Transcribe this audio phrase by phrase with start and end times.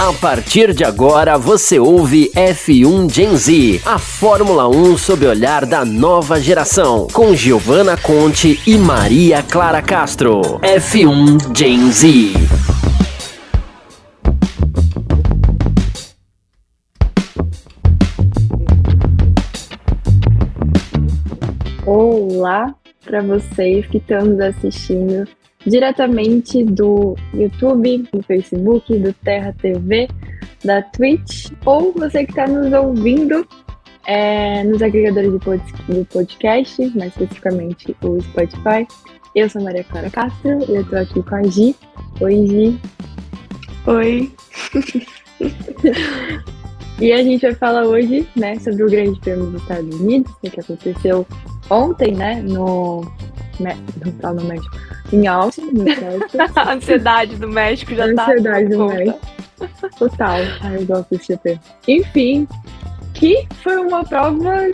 [0.00, 5.66] A partir de agora você ouve F1 Gen Z, a Fórmula 1 sob o olhar
[5.66, 10.40] da nova geração, com Giovanna Conte e Maria Clara Castro.
[10.60, 12.32] F1 Gen Z.
[21.84, 22.72] Olá
[23.04, 25.26] para vocês que estão nos assistindo
[25.68, 30.08] diretamente do YouTube, do Facebook, do Terra TV,
[30.64, 33.46] da Twitch, ou você que está nos ouvindo
[34.06, 35.62] é, nos agregadores de pod
[36.10, 38.86] podcast, mais especificamente o Spotify.
[39.34, 41.76] Eu sou Maria Clara Castro e eu estou aqui com a Gi.
[42.20, 42.80] Oi, Gi.
[43.86, 44.32] Oi.
[47.00, 50.60] e a gente vai falar hoje, né, sobre o Grande Prêmio dos Estados Unidos, que
[50.60, 51.26] aconteceu
[51.70, 53.02] ontem, né, no,
[53.58, 54.76] não tá no México,
[55.12, 58.22] em no A ansiedade do México já a tá.
[58.24, 59.20] Ansiedade do México.
[59.98, 60.38] Total.
[60.60, 61.60] Ai, eu gosto desse GP.
[61.88, 62.48] Enfim,
[63.14, 64.70] que foi uma prova.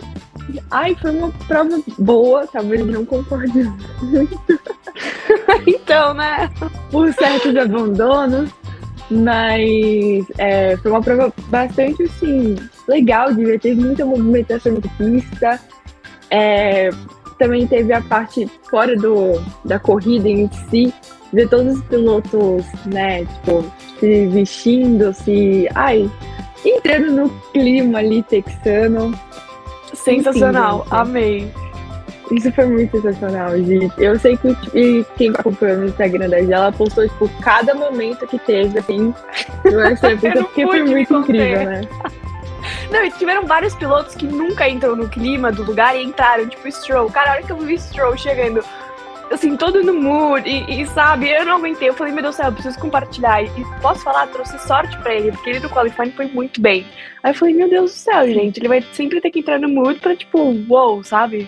[0.71, 4.41] Ai, foi uma prova boa, talvez não concorde muito.
[5.65, 6.49] então, né?
[6.91, 8.49] Por certos abandonos.
[9.09, 12.55] Mas é, foi uma prova bastante assim,
[12.87, 13.59] legal de ver.
[13.59, 15.59] Teve muita movimentação na pista.
[16.31, 16.89] É,
[17.37, 20.93] também teve a parte fora do, da corrida em si,
[21.33, 23.65] ver todos os pilotos, né, tipo,
[23.99, 25.67] se vestindo, se.
[25.75, 26.09] Ai,
[26.65, 29.17] entrando no clima ali texano.
[29.93, 31.51] Sensacional, Enfim, amei.
[32.31, 33.93] Isso foi muito sensacional, gente.
[33.97, 38.39] Eu sei que tipo, quem acompanhou no Instagram da ela postou, tipo, cada momento que
[38.39, 39.13] teve, assim,
[39.63, 41.81] no extra porque foi muito incrível, né?
[42.91, 46.69] Não, e tiveram vários pilotos que nunca entram no clima do lugar e entraram, tipo
[46.71, 47.09] Stroll.
[47.09, 48.63] Cara, a hora que eu vi Stroll chegando,
[49.31, 51.89] assim, todo no mood, e, e, sabe, eu não aguentei.
[51.89, 53.43] Eu falei, meu Deus do céu, eu preciso compartilhar.
[53.43, 53.49] E
[53.81, 56.85] posso falar, trouxe sorte pra ele, porque ele no qualifying foi muito bem.
[57.23, 59.69] Aí eu falei, meu Deus do céu, gente, ele vai sempre ter que entrar no
[59.69, 61.47] mood pra, tipo, wow, sabe?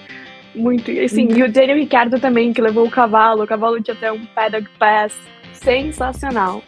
[0.56, 0.90] Muito.
[0.92, 1.38] Assim, uhum.
[1.38, 4.68] e o Daniel Ricardo também, que levou o cavalo, o cavalo tinha até um paddock
[4.80, 5.14] pass.
[5.54, 6.64] Sensacional.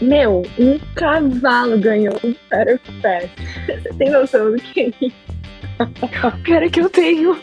[0.00, 3.30] Meu, um cavalo ganhou um Pass.
[3.66, 5.16] Você tem noção do que é isso?
[6.42, 7.38] Pior que eu tenho.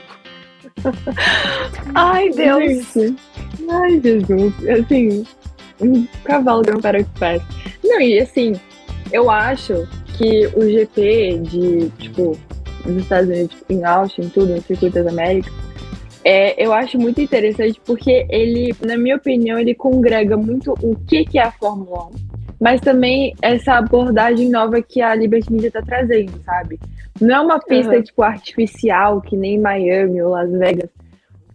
[1.94, 2.94] Ai, Deus.
[2.94, 3.16] Gente,
[3.70, 4.54] ai, Jesus.
[4.70, 5.26] Assim,
[5.82, 7.42] um cavalo ganhou um Pass.
[7.84, 8.54] Não, e assim,
[9.12, 12.38] eu acho que o GP de, tipo,
[12.86, 15.54] nos Estados Unidos, em Austin, tudo, no Circuito das Américas,
[16.24, 21.24] é, eu acho muito interessante porque ele, na minha opinião, ele congrega muito o que,
[21.24, 25.82] que é a Fórmula 1 mas também essa abordagem nova que a Liberty Media tá
[25.82, 26.80] trazendo, sabe?
[27.22, 28.04] Não é uma pista, uhum.
[28.04, 30.90] tipo, artificial, que nem Miami ou Las Vegas,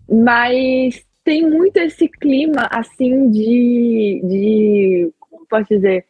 [0.08, 6.04] mas tem muito esse clima, assim, de, de como posso dizer,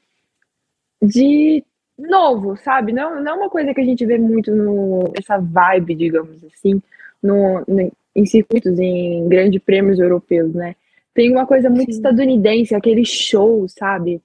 [1.00, 1.64] de
[1.98, 2.92] novo, sabe?
[2.92, 6.82] Não, não é uma coisa que a gente vê muito no, essa vibe, digamos assim,
[7.22, 10.74] no, no, em circuitos, em grandes prêmios europeus, né?
[11.14, 11.98] Tem uma coisa muito Sim.
[11.98, 14.22] estadunidense, aquele show, sabe?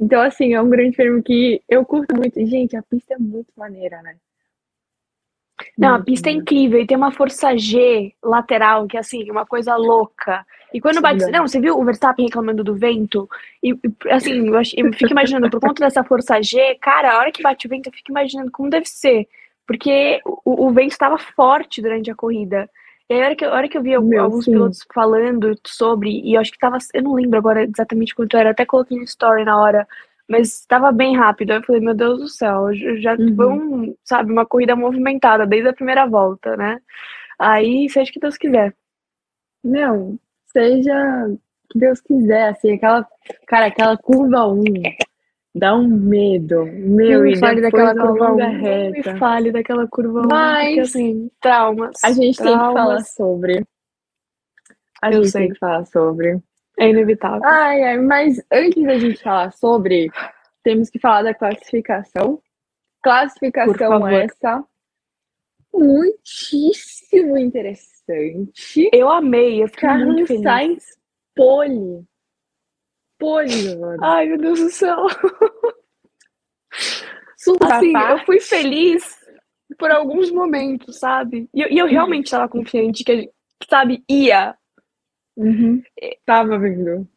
[0.00, 2.38] Então, assim, é um grande prêmio que eu curto muito.
[2.46, 4.16] Gente, a pista é muito maneira, né?
[5.76, 9.44] Não, a pista é incrível e tem uma força G lateral que é assim, uma
[9.44, 10.46] coisa louca.
[10.72, 11.24] E quando bate.
[11.30, 13.28] Não, você viu o Verstappen reclamando do vento?
[13.62, 13.76] E,
[14.10, 17.66] assim, eu, eu fico imaginando, por conta dessa força G, cara, a hora que bate
[17.66, 19.26] o vento, eu fico imaginando como deve ser.
[19.66, 22.70] Porque o, o vento estava forte durante a corrida.
[23.10, 24.52] E aí, a hora que, a hora que eu vi Meu, alguns sim.
[24.52, 28.50] pilotos falando sobre, e eu acho que tava, eu não lembro agora exatamente quanto era,
[28.50, 29.88] até coloquei no story na hora,
[30.28, 31.52] mas estava bem rápido.
[31.52, 32.68] Aí eu falei, meu Deus do céu,
[33.00, 33.34] já uhum.
[33.34, 36.80] foi um, sabe, uma corrida movimentada desde a primeira volta, né?
[37.38, 38.74] Aí, seja que Deus quiser.
[39.64, 40.18] Não,
[40.52, 40.94] seja
[41.70, 43.06] que Deus quiser, assim, aquela,
[43.46, 44.64] cara, aquela curva 1,
[45.54, 46.64] Dá um medo.
[46.66, 49.12] Meu, e fale daquela curva longa reta.
[49.12, 51.96] Me fale daquela curva Mas, porque, assim, traumas.
[52.04, 52.58] A gente traumas.
[52.60, 53.66] tem que falar sobre.
[55.02, 55.42] A Eu gente sei.
[55.42, 56.38] tem que falar sobre.
[56.78, 57.42] É inevitável.
[57.44, 60.10] Ai, ai, mas antes da gente falar sobre,
[60.62, 62.40] temos que falar da classificação.
[63.02, 64.64] Classificação essa
[65.72, 68.88] muitíssimo interessante.
[68.92, 70.42] Eu amei, eu fiquei Carlos muito feliz.
[70.42, 70.84] Sainz
[71.34, 72.04] pole.
[73.78, 73.96] Mano.
[74.02, 75.06] Ai, meu Deus do céu.
[77.62, 79.18] Assim, eu fui feliz
[79.78, 81.48] por alguns momentos, sabe?
[81.54, 83.30] E eu, e eu realmente estava confiante que,
[83.68, 84.54] sabe, ia.
[85.36, 85.82] Uhum.
[86.26, 87.08] Tava vendo.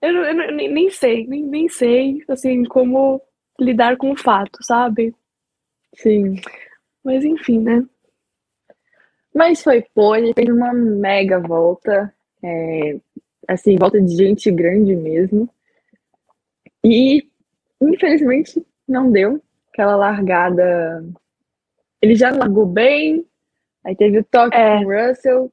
[0.00, 3.20] Eu, eu, eu nem, nem, sei, nem, nem sei, assim, como
[3.60, 5.14] lidar com o fato, sabe?
[5.94, 6.36] Sim.
[7.04, 7.84] Mas enfim, né?
[9.34, 12.12] Mas foi pole, fez uma mega volta.
[12.42, 12.98] É,
[13.52, 15.48] assim, volta de gente grande mesmo.
[16.84, 17.28] E
[17.80, 19.42] infelizmente não deu.
[19.72, 21.04] Aquela largada.
[22.02, 23.24] Ele já largou bem,
[23.84, 24.78] aí teve o toque é.
[24.78, 25.52] com o Russell.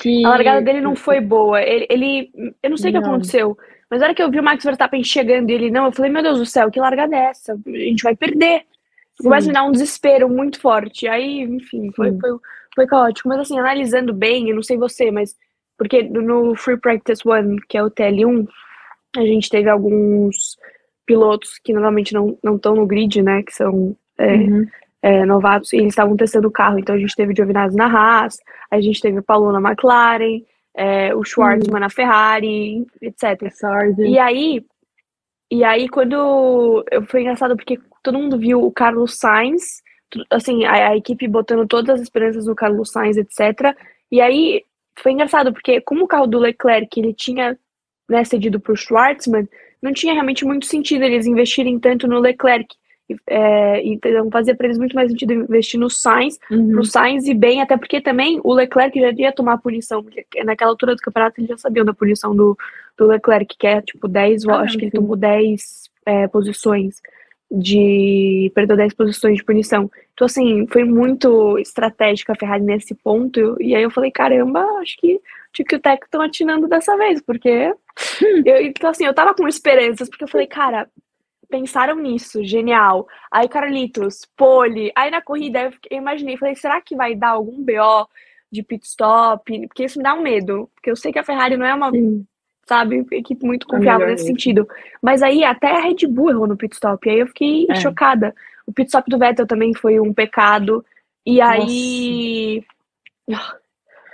[0.00, 0.24] Que...
[0.24, 1.62] A largada dele não foi boa.
[1.62, 2.32] Ele, ele
[2.62, 3.56] eu não sei o que aconteceu,
[3.88, 6.10] mas na hora que eu vi o Max Verstappen chegando e ele não, eu falei,
[6.10, 7.54] meu Deus do céu, que largada é essa?
[7.54, 8.64] A gente vai perder.
[9.18, 11.06] Começa a dar um desespero muito forte.
[11.06, 12.30] Aí, enfim, foi, foi,
[12.74, 13.28] foi caótico.
[13.28, 15.36] Mas assim, analisando bem, eu não sei você, mas
[15.80, 18.46] porque no Free Practice One, que é o TL1,
[19.16, 20.58] a gente teve alguns
[21.06, 23.42] pilotos que normalmente não estão no grid, né?
[23.42, 24.66] Que são é, uhum.
[25.00, 26.78] é, novatos, e eles estavam testando o carro.
[26.78, 28.36] Então a gente teve o Giovinazzi na Haas,
[28.70, 30.42] a gente teve o Paulo na McLaren,
[30.74, 31.80] é, o Schwartzman uhum.
[31.80, 33.50] na Ferrari, etc.
[33.50, 34.06] Sargent.
[34.06, 34.62] E aí,
[35.50, 39.82] e aí quando foi engraçado porque todo mundo viu o Carlos Sainz,
[40.28, 43.74] assim, a, a equipe botando todas as esperanças no Carlos Sainz, etc.
[44.12, 44.62] E aí
[45.02, 47.58] foi engraçado, porque como o carro do Leclerc ele tinha
[48.08, 49.48] né, cedido para o Schwartzman,
[49.80, 52.74] não tinha realmente muito sentido eles investirem tanto no Leclerc.
[53.26, 56.70] É, então fazia para eles muito mais sentido investir no Sainz, uhum.
[56.70, 60.44] pro Sainz e bem, até porque também o Leclerc já ia tomar a punição, porque
[60.44, 62.56] naquela altura do campeonato eles já sabiam da punição do,
[62.96, 67.00] do Leclerc, que é tipo 10, ah, acho que ele tomou 10 é, posições
[67.50, 69.90] de perdeu 10 posições de punição.
[70.12, 73.56] Então, assim, foi muito estratégica a Ferrari nesse ponto.
[73.60, 75.20] E aí eu falei, caramba, acho que
[75.52, 77.74] que o Tech estão atinando dessa vez, porque.
[78.46, 80.88] eu, então, assim, eu tava com esperanças, porque eu falei, cara,
[81.48, 83.08] pensaram nisso, genial.
[83.30, 84.92] Aí, Carlitos, pole.
[84.96, 88.08] Aí na corrida eu, eu imaginei, falei, será que vai dar algum BO
[88.50, 89.66] de pit stop?
[89.66, 90.70] Porque isso me dá um medo.
[90.74, 91.90] Porque eu sei que a Ferrari não é uma.
[91.90, 92.24] Sim
[92.70, 93.04] sabe?
[93.10, 94.68] Equipe muito confiável nesse sentido.
[95.02, 97.04] Mas aí até a Red Bull errou no pit stop.
[97.04, 97.74] E aí eu fiquei é.
[97.74, 98.32] chocada.
[98.64, 100.84] O pit stop do Vettel também foi um pecado.
[101.26, 102.64] E aí.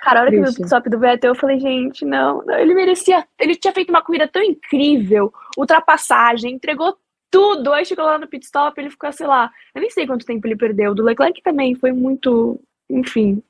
[0.00, 2.58] Cara, a hora que viu o pit stop do Vettel, eu falei, gente, não, não,
[2.58, 3.26] ele merecia.
[3.38, 6.97] Ele tinha feito uma corrida tão incrível, ultrapassagem, entregou
[7.31, 7.75] tudo.
[7.75, 10.47] Aí chegou lá no pit stop, ele ficou, sei lá, eu nem sei quanto tempo
[10.47, 10.94] ele perdeu.
[10.94, 12.59] Do Leclerc também foi muito.
[12.88, 13.43] Enfim,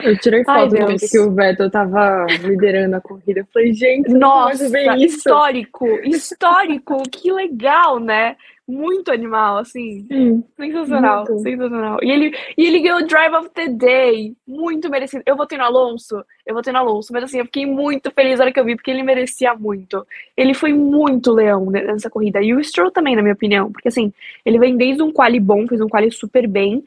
[0.00, 3.40] eu tirei foto Ai, que o Vettel tava liderando a corrida.
[3.40, 4.66] Eu falei, gente, nossa,
[4.96, 8.36] histórico, histórico, que legal, né?
[8.66, 10.06] Muito animal, assim.
[10.06, 11.42] Sim, sensacional, muito.
[11.42, 11.98] sensacional.
[12.00, 14.34] E ele, e ele ganhou o Drive of the Day.
[14.46, 15.22] Muito merecido.
[15.26, 18.44] Eu votei no Alonso, eu votei no Alonso, mas assim, eu fiquei muito feliz na
[18.44, 20.06] hora que eu vi, porque ele merecia muito.
[20.36, 22.40] Ele foi muito leão nessa corrida.
[22.40, 24.12] E o Stroll também, na minha opinião, porque assim,
[24.44, 26.84] ele vem desde um quali bom, fez um quali super bem,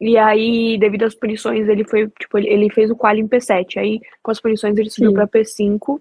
[0.00, 3.78] e aí, devido às punições, ele foi, tipo, ele fez o quali em P7.
[3.78, 6.00] Aí, com as punições, ele subiu para P5.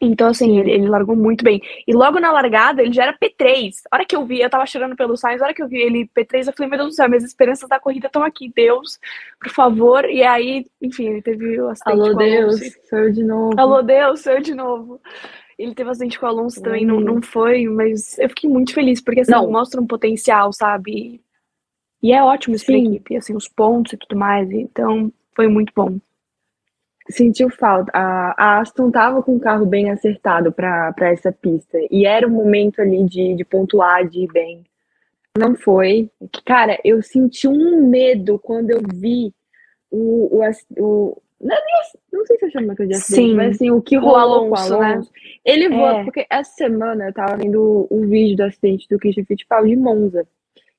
[0.00, 1.60] Então, assim, ele, ele, largou muito bem.
[1.86, 3.72] E logo na largada, ele já era P3.
[3.90, 5.78] A hora que eu vi, eu tava chorando pelo Sainz, a hora que eu vi
[5.78, 8.98] ele P3, eu falei, meu Deus do céu, minhas esperanças da corrida estão aqui, Deus,
[9.40, 10.04] por favor.
[10.04, 13.54] E aí, enfim, ele teve o acidente Alô, Deus, sou eu de novo.
[13.58, 15.00] Alô, Deus, sou eu de novo.
[15.58, 19.00] Ele teve acidente com o Alonso também, não, não foi, mas eu fiquei muito feliz,
[19.00, 19.50] porque assim, não.
[19.50, 21.22] mostra um potencial, sabe?
[22.02, 24.50] E é ótimo isso pra equipe, assim, os pontos e tudo mais.
[24.50, 25.98] Então, foi muito bom.
[27.08, 27.90] Sentiu falta.
[27.94, 31.78] A, Aston tava com o carro bem acertado para essa pista.
[31.90, 34.64] E era o momento ali de, de pontuar, de ir bem.
[35.38, 36.10] Não foi.
[36.44, 39.32] Cara, eu senti um medo quando eu vi
[39.90, 40.40] o.
[40.40, 41.56] o, o não,
[42.12, 43.34] não sei se eu chamo de acidente, Sim.
[43.34, 45.10] mas assim, o que rolou Alonso, com o Alonso.
[45.12, 45.18] Né?
[45.44, 46.04] Ele voa, é.
[46.04, 50.26] porque essa semana eu tava vendo o vídeo do acidente do Christian Fittipaldi de Monza.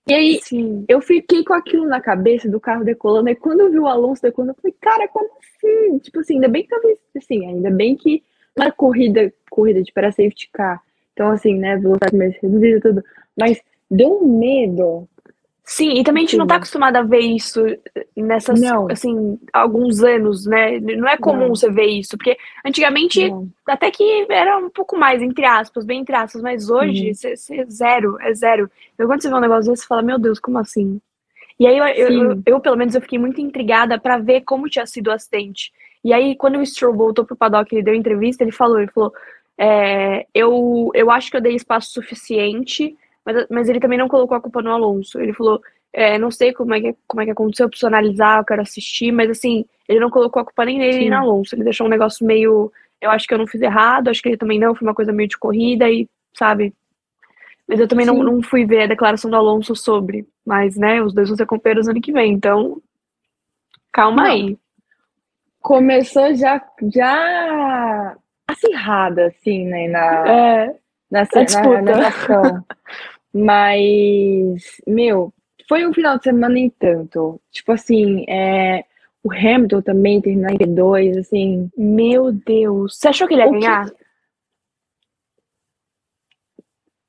[0.07, 0.85] E aí, Sim.
[0.87, 3.29] eu fiquei com aquilo na cabeça do carro decolando.
[3.29, 5.99] E quando eu vi o Alonso decolando, eu falei, cara, como assim?
[5.99, 8.23] Tipo assim, ainda bem que talvez, assim, ainda bem que
[8.55, 10.81] não corrida, corrida de para safety car.
[11.11, 13.03] Então, assim, né, velocidade mais reduzida e tudo.
[13.37, 13.61] Mas
[13.91, 15.07] deu um medo
[15.69, 17.61] Sim, e também a gente não tá acostumada a ver isso
[18.15, 18.89] nessas, não.
[18.89, 20.79] assim, alguns anos, né?
[20.79, 21.49] Não é comum não.
[21.49, 23.49] você ver isso, porque antigamente não.
[23.67, 27.59] até que era um pouco mais, entre aspas, bem entre aspas, mas hoje uhum.
[27.59, 28.71] é zero, é zero.
[28.93, 31.01] Então quando você vê um negócio desse, você fala, meu Deus, como assim?
[31.59, 34.69] E aí eu, eu, eu, eu pelo menos, eu fiquei muito intrigada para ver como
[34.69, 35.73] tinha sido o acidente.
[36.01, 39.11] E aí, quando o Stroll voltou pro paddock, ele deu entrevista, ele falou, ele falou,
[39.57, 42.95] é, eu, eu acho que eu dei espaço suficiente
[43.27, 45.19] mas, mas ele também não colocou a culpa no Alonso.
[45.19, 48.39] Ele falou, é, não sei como é, que, como é que aconteceu, eu preciso analisar,
[48.39, 51.53] eu quero assistir, mas assim, ele não colocou a culpa nem nele nem no Alonso.
[51.53, 54.37] Ele deixou um negócio meio, eu acho que eu não fiz errado, acho que ele
[54.37, 56.73] também não, foi uma coisa meio de corrida e, sabe...
[57.67, 60.25] Mas eu também não, não fui ver a declaração do Alonso sobre.
[60.45, 62.81] Mas, né, os dois vão ser companheiros no ano que vem, então.
[63.91, 64.31] Calma não.
[64.31, 64.57] aí.
[65.61, 68.15] Começou já, já
[68.47, 69.89] acirrada, assim, né?
[69.89, 70.75] Na, é,
[71.11, 72.65] nessa, na, na nação.
[73.33, 75.33] Mas, meu,
[75.67, 77.41] foi um final de semana nem tanto.
[77.51, 78.85] Tipo assim, é,
[79.23, 81.71] o Hamilton também terminou em P2, assim.
[81.77, 82.97] Meu Deus.
[82.97, 83.89] Você achou que ele ia ganhar?
[83.89, 84.07] Que...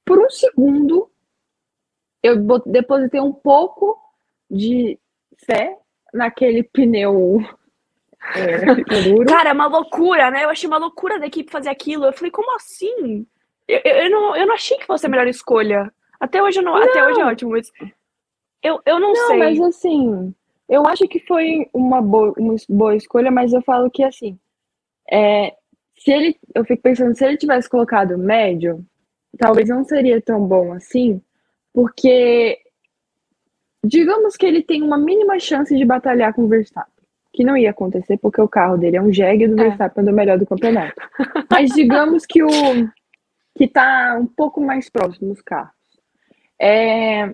[0.04, 1.10] por um segundo,
[2.22, 3.98] eu depositei um pouco
[4.50, 4.98] de
[5.44, 5.78] fé
[6.12, 7.38] naquele pneu.
[8.34, 8.58] É,
[9.28, 10.44] Cara, é uma loucura, né?
[10.44, 12.06] Eu achei uma loucura da equipe fazer aquilo.
[12.06, 13.26] Eu falei, como assim?
[13.66, 15.92] Eu, eu, não, eu não achei que fosse a melhor escolha.
[16.20, 16.82] Até hoje, não, não.
[16.82, 17.70] Até hoje é ótimo, mas
[18.62, 19.38] eu, eu não, não sei.
[19.38, 20.34] Mas assim,
[20.68, 24.38] eu acho que foi uma boa, uma boa escolha, mas eu falo que assim,
[25.10, 25.54] é,
[25.96, 28.84] se ele, eu fico pensando, se ele tivesse colocado médio,
[29.38, 31.20] talvez não seria tão bom assim,
[31.72, 32.58] porque
[33.84, 36.92] digamos que ele tem uma mínima chance de batalhar com o Verstappen.
[37.32, 39.64] Que não ia acontecer porque o carro dele é um jegue e do é.
[39.68, 40.94] Verstappen é o melhor do campeonato.
[41.50, 42.48] Mas digamos que o
[43.56, 45.77] que tá um pouco mais próximo dos carros.
[46.60, 47.32] É,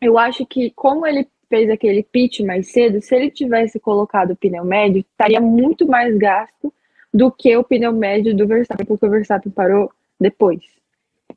[0.00, 4.36] eu acho que como ele fez aquele pitch mais cedo, se ele tivesse colocado o
[4.36, 6.72] pneu médio, estaria muito mais gasto
[7.12, 9.90] do que o pneu médio do Verstappen, porque o Verstappen parou
[10.20, 10.60] depois.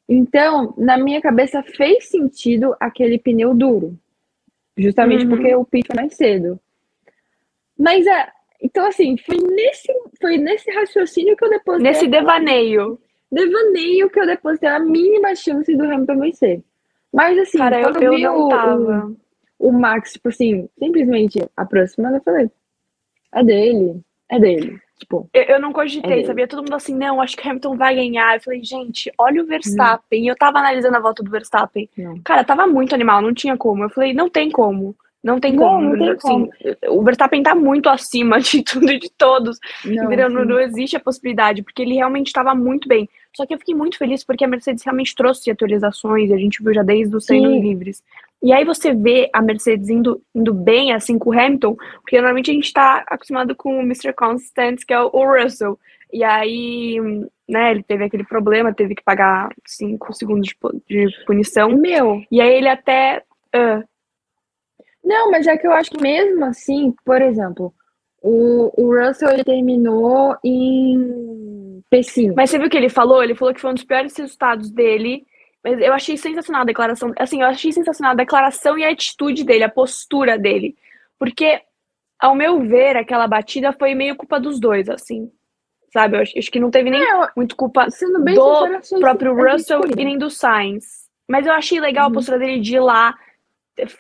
[0.07, 3.97] Então, na minha cabeça, fez sentido aquele pneu duro.
[4.77, 5.29] Justamente uhum.
[5.29, 6.59] porque o pitch foi mais cedo.
[7.77, 8.27] Mas é.
[8.61, 9.87] Então, assim, foi nesse,
[10.19, 11.91] foi nesse raciocínio que eu depositei.
[11.91, 12.99] Nesse devaneio.
[13.31, 16.63] Devaneio que eu depositei a mínima chance do Hamilton vencer.
[17.13, 19.15] Mas, assim, Cara, quando eu, eu vi não o, tava.
[19.57, 22.49] O, o Max, tipo assim, simplesmente aproximando, eu falei:
[23.33, 24.79] é dele, é dele.
[24.99, 26.47] Tipo, eu, eu não cogitei, é sabia?
[26.47, 28.35] Todo mundo assim, não, acho que Hamilton vai ganhar.
[28.35, 30.23] Eu falei, gente, olha o Verstappen.
[30.23, 30.27] Hum.
[30.27, 31.89] Eu tava analisando a volta do Verstappen.
[31.97, 32.19] Não.
[32.21, 33.83] Cara, tava muito animal, não tinha como.
[33.83, 34.95] Eu falei, não tem como.
[35.23, 35.95] Não tem como.
[35.95, 36.49] Não, tem assim, como.
[36.89, 39.57] O Verstappen tá muito acima de tudo e de todos.
[39.85, 43.07] Não, não, não, existe a possibilidade, porque ele realmente estava muito bem.
[43.39, 46.61] Só que eu fiquei muito feliz porque a Mercedes realmente trouxe atualizações, e a gente
[46.61, 48.03] viu já desde os treinos livres.
[48.43, 52.51] E aí você vê a Mercedes indo, indo bem, assim, com o Hamilton, porque normalmente
[52.51, 54.11] a gente está acostumado com o Mr.
[54.11, 55.79] Constant, que é o, Russell.
[56.11, 56.99] E aí,
[57.47, 60.49] né, ele teve aquele problema, teve que pagar cinco segundos
[60.89, 61.69] de, de punição.
[61.69, 62.21] Meu!
[62.29, 63.23] E aí ele até...
[63.55, 63.87] Uh,
[65.01, 67.73] não, mas é que eu acho que mesmo assim, por exemplo,
[68.21, 72.33] o, o Russell ele terminou em P5.
[72.35, 73.23] Mas você viu o que ele falou?
[73.23, 75.25] Ele falou que foi um dos piores resultados dele
[75.63, 77.13] mas eu achei sensacional a declaração.
[77.17, 80.75] Assim, eu achei sensacional a declaração e a atitude dele, a postura dele.
[81.17, 81.61] Porque,
[82.17, 85.29] ao meu ver, aquela batida foi meio culpa dos dois, assim.
[85.91, 86.17] Sabe?
[86.17, 90.17] Eu acho, que não teve nem é, muito culpa do sincero, próprio Russell e nem
[90.17, 91.09] do Sainz.
[91.27, 92.11] Mas eu achei legal uhum.
[92.11, 93.17] a postura dele de ir lá,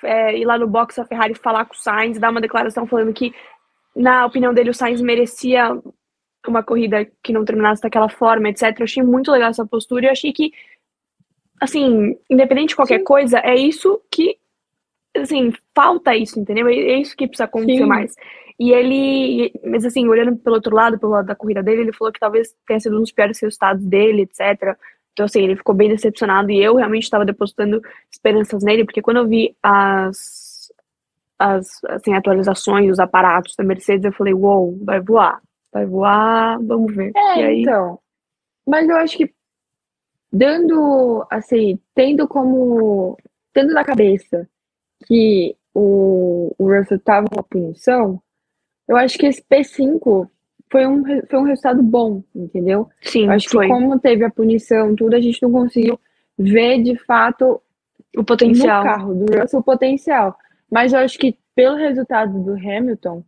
[0.03, 3.13] é, ir lá no box da Ferrari falar com o Sainz, dar uma declaração falando
[3.13, 3.33] que,
[3.95, 5.77] na opinião dele, o Sainz merecia
[6.47, 8.79] uma corrida que não terminasse daquela forma, etc.
[8.79, 10.51] Eu achei muito legal essa postura e eu achei que
[11.59, 13.03] assim, independente de qualquer Sim.
[13.03, 14.37] coisa, é isso que,
[15.15, 16.67] assim, falta isso, entendeu?
[16.67, 17.85] É, é isso que precisa acontecer Sim.
[17.85, 18.15] mais.
[18.57, 22.11] E ele, mas assim, olhando pelo outro lado, pelo lado da corrida dele, ele falou
[22.11, 24.77] que talvez tenha sido um dos piores resultados dele, etc.
[25.13, 27.81] Então, assim, ele ficou bem decepcionado e eu realmente estava depositando
[28.11, 30.38] esperanças nele, porque quando eu vi as,
[31.39, 35.41] as assim, atualizações, os aparatos da Mercedes, eu falei, uou, wow, vai voar,
[35.71, 37.11] vai voar, vamos ver.
[37.15, 37.61] É, aí...
[37.61, 37.97] então.
[38.67, 39.33] Mas eu acho que
[40.31, 43.17] dando, assim, tendo como,
[43.53, 44.47] tendo na cabeça
[45.07, 48.21] que o, o Russell estava com a punição,
[48.87, 50.29] eu acho que esse P5
[50.71, 52.89] foi um, foi um resultado bom, entendeu?
[53.01, 53.65] Sim, eu acho foi.
[53.65, 55.99] que como teve a punição, tudo, a gente não conseguiu
[56.37, 57.61] ver de fato
[58.15, 60.37] o potencial no carro do Russell, o potencial.
[60.69, 63.23] Mas eu acho que pelo resultado do Hamilton,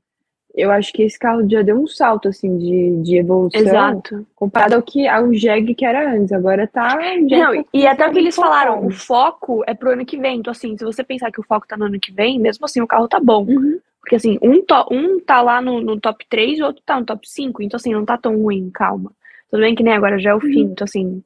[0.54, 4.28] eu acho que esse carro já deu um salto assim de, de evolução Exato.
[4.36, 6.32] comparado ao que ao Jag que era antes.
[6.32, 6.98] Agora tá.
[7.30, 10.40] Não, e até o que eles falaram, o foco é pro ano que vem.
[10.40, 12.82] Então, assim, se você pensar que o foco tá no ano que vem, mesmo assim
[12.82, 13.46] o carro tá bom.
[13.46, 13.80] Uhum.
[14.02, 17.00] Porque assim, um, to, um tá lá no, no top 3 e o outro tá
[17.00, 17.62] no top 5.
[17.62, 19.12] Então, assim, não tá tão ruim, calma.
[19.50, 20.42] Tudo bem que nem agora já é o uhum.
[20.42, 21.24] fim, então assim.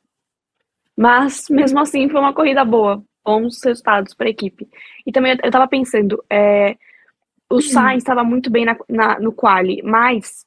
[0.96, 3.04] Mas mesmo assim foi uma corrida boa.
[3.26, 4.68] Bons resultados para a equipe.
[5.06, 6.78] E também eu tava pensando, é,
[7.50, 10.46] o Sainz estava muito bem na, na, no quali, mas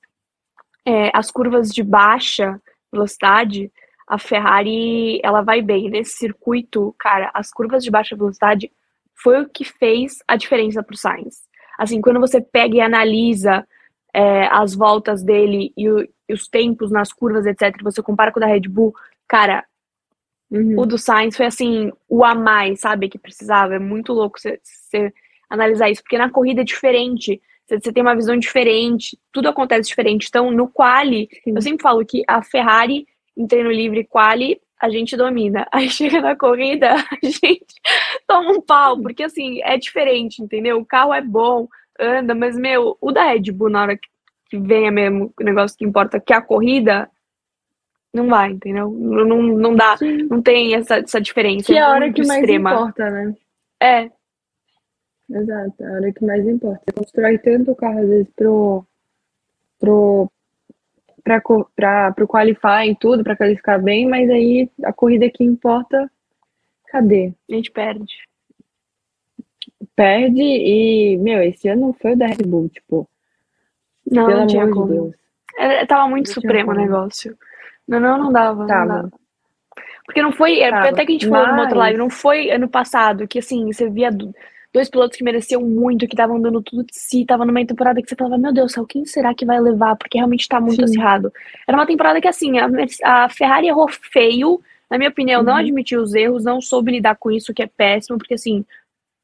[0.85, 2.61] é, as curvas de baixa
[2.93, 3.71] velocidade,
[4.07, 5.91] a Ferrari ela vai bem.
[5.91, 8.71] Nesse circuito, cara, as curvas de baixa velocidade
[9.15, 11.43] foi o que fez a diferença para o Sainz.
[11.79, 13.67] Assim, quando você pega e analisa
[14.15, 18.39] é, as voltas dele e, o, e, os tempos nas curvas, etc., você compara com
[18.39, 18.95] o da Red Bull,
[19.29, 19.65] cara,
[20.51, 20.81] uhum.
[20.81, 23.75] o do Sainz foi assim, o a mais, sabe, que precisava.
[23.75, 25.13] É muito louco você
[25.49, 30.27] analisar isso, porque na corrida é diferente, você tem uma visão diferente, tudo acontece diferente.
[30.29, 31.53] Então, no quali, Sim.
[31.55, 35.67] eu sempre falo que a Ferrari, em treino livre quali, a gente domina.
[35.73, 37.67] Aí chega na corrida, a gente
[38.27, 40.79] toma um pau, porque assim, é diferente, entendeu?
[40.79, 43.99] O carro é bom, anda, mas, meu, o da Red Bull, na hora
[44.49, 47.11] que venha mesmo o negócio que importa, que é a corrida,
[48.13, 48.91] Não vai, entendeu?
[48.91, 50.23] Não, não, não dá, Sim.
[50.31, 51.67] não tem essa, essa diferença.
[51.67, 52.73] Que é a hora que mais extrema.
[52.73, 53.35] importa, né?
[53.81, 54.11] É,
[55.31, 56.81] Exato, é a hora que mais importa.
[56.87, 58.85] Você constrói tanto o carro, às vezes, pro,
[59.79, 60.31] pro,
[61.23, 61.41] pra,
[61.77, 66.11] pra, pro qualifying, tudo, pra qualificar bem, mas aí a corrida que importa,
[66.87, 67.35] cadê?
[67.51, 68.15] a gente perde.
[69.95, 73.07] Perde e, meu, esse ano foi o da Red Bull, tipo,
[74.11, 74.93] Não, pelo não tinha amor de como.
[74.93, 75.15] Deus.
[75.59, 77.37] É, tava muito Não supremo o como.
[77.89, 78.87] Não, não, não dava, não Tava.
[78.87, 79.13] dava.
[80.05, 80.89] Porque não foi, é, Tava.
[80.91, 83.89] até que a gente falou numa outra live, não foi ano passado, que assim, você
[83.89, 84.35] via do-
[84.73, 88.09] dois pilotos que mereciam muito, que estavam dando tudo de si, tava numa temporada que
[88.09, 89.97] você falava, meu Deus do céu, quem será que vai levar?
[89.97, 90.85] Porque realmente tá muito Sim.
[90.85, 91.33] acirrado.
[91.67, 92.69] Era uma temporada que assim, a,
[93.25, 95.59] a Ferrari errou feio, na minha opinião, não Uhum.
[95.59, 98.65] admitiu os erros, não soube lidar com isso, que é péssimo, porque assim,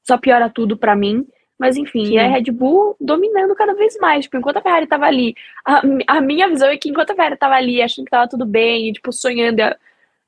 [0.06, 1.26] só piora tudo pra mim.
[1.58, 2.14] Mas enfim, Sim.
[2.14, 4.24] e a Red Bull dominando cada vez mais.
[4.24, 5.34] Tipo, enquanto a Ferrari tava ali,
[5.64, 8.44] a, a minha visão é que enquanto a Ferrari tava ali achando que tava tudo
[8.44, 9.62] bem, e, tipo, sonhando,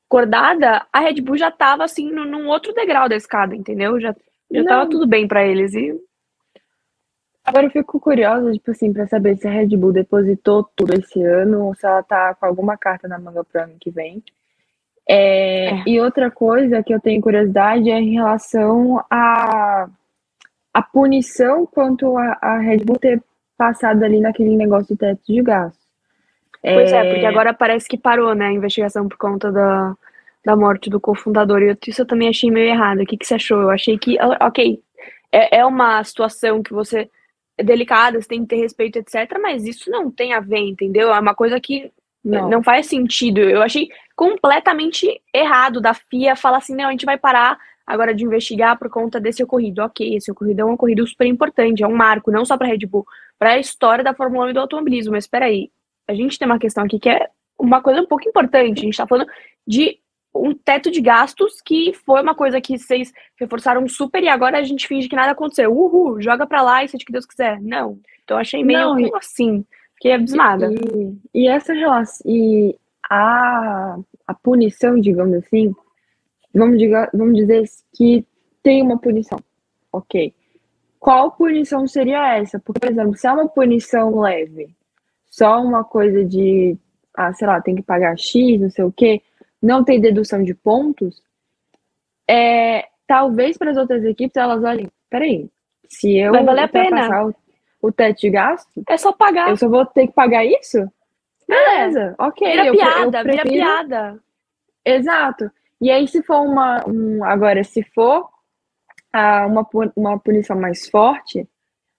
[0.09, 4.01] acordada, a Red Bull já tava assim num, num outro degrau da escada, entendeu?
[4.01, 4.15] Já,
[4.51, 5.75] já tava tudo bem pra eles.
[5.75, 5.99] E
[7.45, 11.23] Agora eu fico curiosa, tipo assim, pra saber se a Red Bull depositou tudo esse
[11.23, 14.23] ano ou se ela tá com alguma carta na manga pro ano que vem.
[15.09, 15.83] É, É.
[15.87, 19.89] E outra coisa que eu tenho curiosidade é em relação à
[20.79, 23.23] a, punição quanto a, a Red Bull ter
[23.57, 25.87] passado ali naquele negócio do teto de gastos.
[26.63, 29.95] Pois é, porque agora parece que parou, né, a investigação por conta da,
[30.45, 31.63] da morte do cofundador.
[31.63, 33.01] E isso eu também achei meio errado.
[33.01, 33.63] O que, que você achou?
[33.63, 34.83] Eu achei que, ah, ok,
[35.33, 37.09] é, é uma situação que você
[37.57, 39.39] é delicada, você tem que ter respeito, etc.
[39.41, 41.13] Mas isso não tem a ver, entendeu?
[41.13, 41.91] É uma coisa que
[42.25, 42.51] Não.
[42.51, 43.41] não faz sentido.
[43.41, 48.25] Eu achei completamente errado da FIA falar assim, não, a gente vai parar agora de
[48.25, 49.83] investigar por conta desse ocorrido.
[49.83, 52.71] Ok, esse ocorrido é um ocorrido super importante, é um marco, não só para a
[52.71, 53.07] Red Bull,
[53.39, 55.13] para a história da Fórmula 1 e do automobilismo.
[55.13, 55.71] Mas espera aí,
[56.09, 57.29] a gente tem uma questão aqui que é
[57.59, 58.81] uma coisa um pouco importante.
[58.81, 59.31] A gente está falando
[59.67, 59.99] de
[60.35, 64.63] um teto de gastos que foi uma coisa que vocês reforçaram super e agora a
[64.63, 65.73] gente finge que nada aconteceu.
[65.73, 67.61] Uhul, joga pra lá e seja o que Deus quiser.
[67.61, 67.99] Não.
[68.25, 69.65] Então achei meio Não, assim.
[69.95, 70.71] Fiquei abismada.
[70.73, 72.77] E, e essa relação e
[73.09, 73.97] a,
[74.27, 75.75] a punição, digamos assim,
[76.57, 77.65] vamos, diga, vamos dizer
[77.95, 78.27] que
[78.63, 79.39] tem uma punição,
[79.93, 80.35] ok?
[80.99, 82.59] Qual punição seria essa?
[82.59, 84.69] Porque, por exemplo, se é uma punição leve,
[85.27, 86.77] só uma coisa de,
[87.15, 89.23] ah, sei lá, tem que pagar X, não sei o quê,
[89.63, 91.23] não tem dedução de pontos,
[92.29, 95.49] é, talvez para as outras equipes elas olhem, peraí,
[95.89, 97.27] se eu Vai valer a pena.
[97.27, 97.35] o,
[97.83, 99.51] o teto de gasto, É só pagar.
[99.51, 100.91] eu só vou ter que pagar isso?
[101.49, 102.51] Beleza, ok.
[102.51, 104.19] Vira eu, piada, eu vira prefiro- piada.
[104.85, 105.51] Exato.
[105.81, 106.85] E aí, se for uma.
[106.89, 108.29] Um, agora, se for
[109.13, 111.47] ah, uma, uma punição mais forte,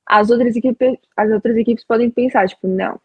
[0.05, 2.99] as outras equipes, as outras equipes podem pensar, tipo, não,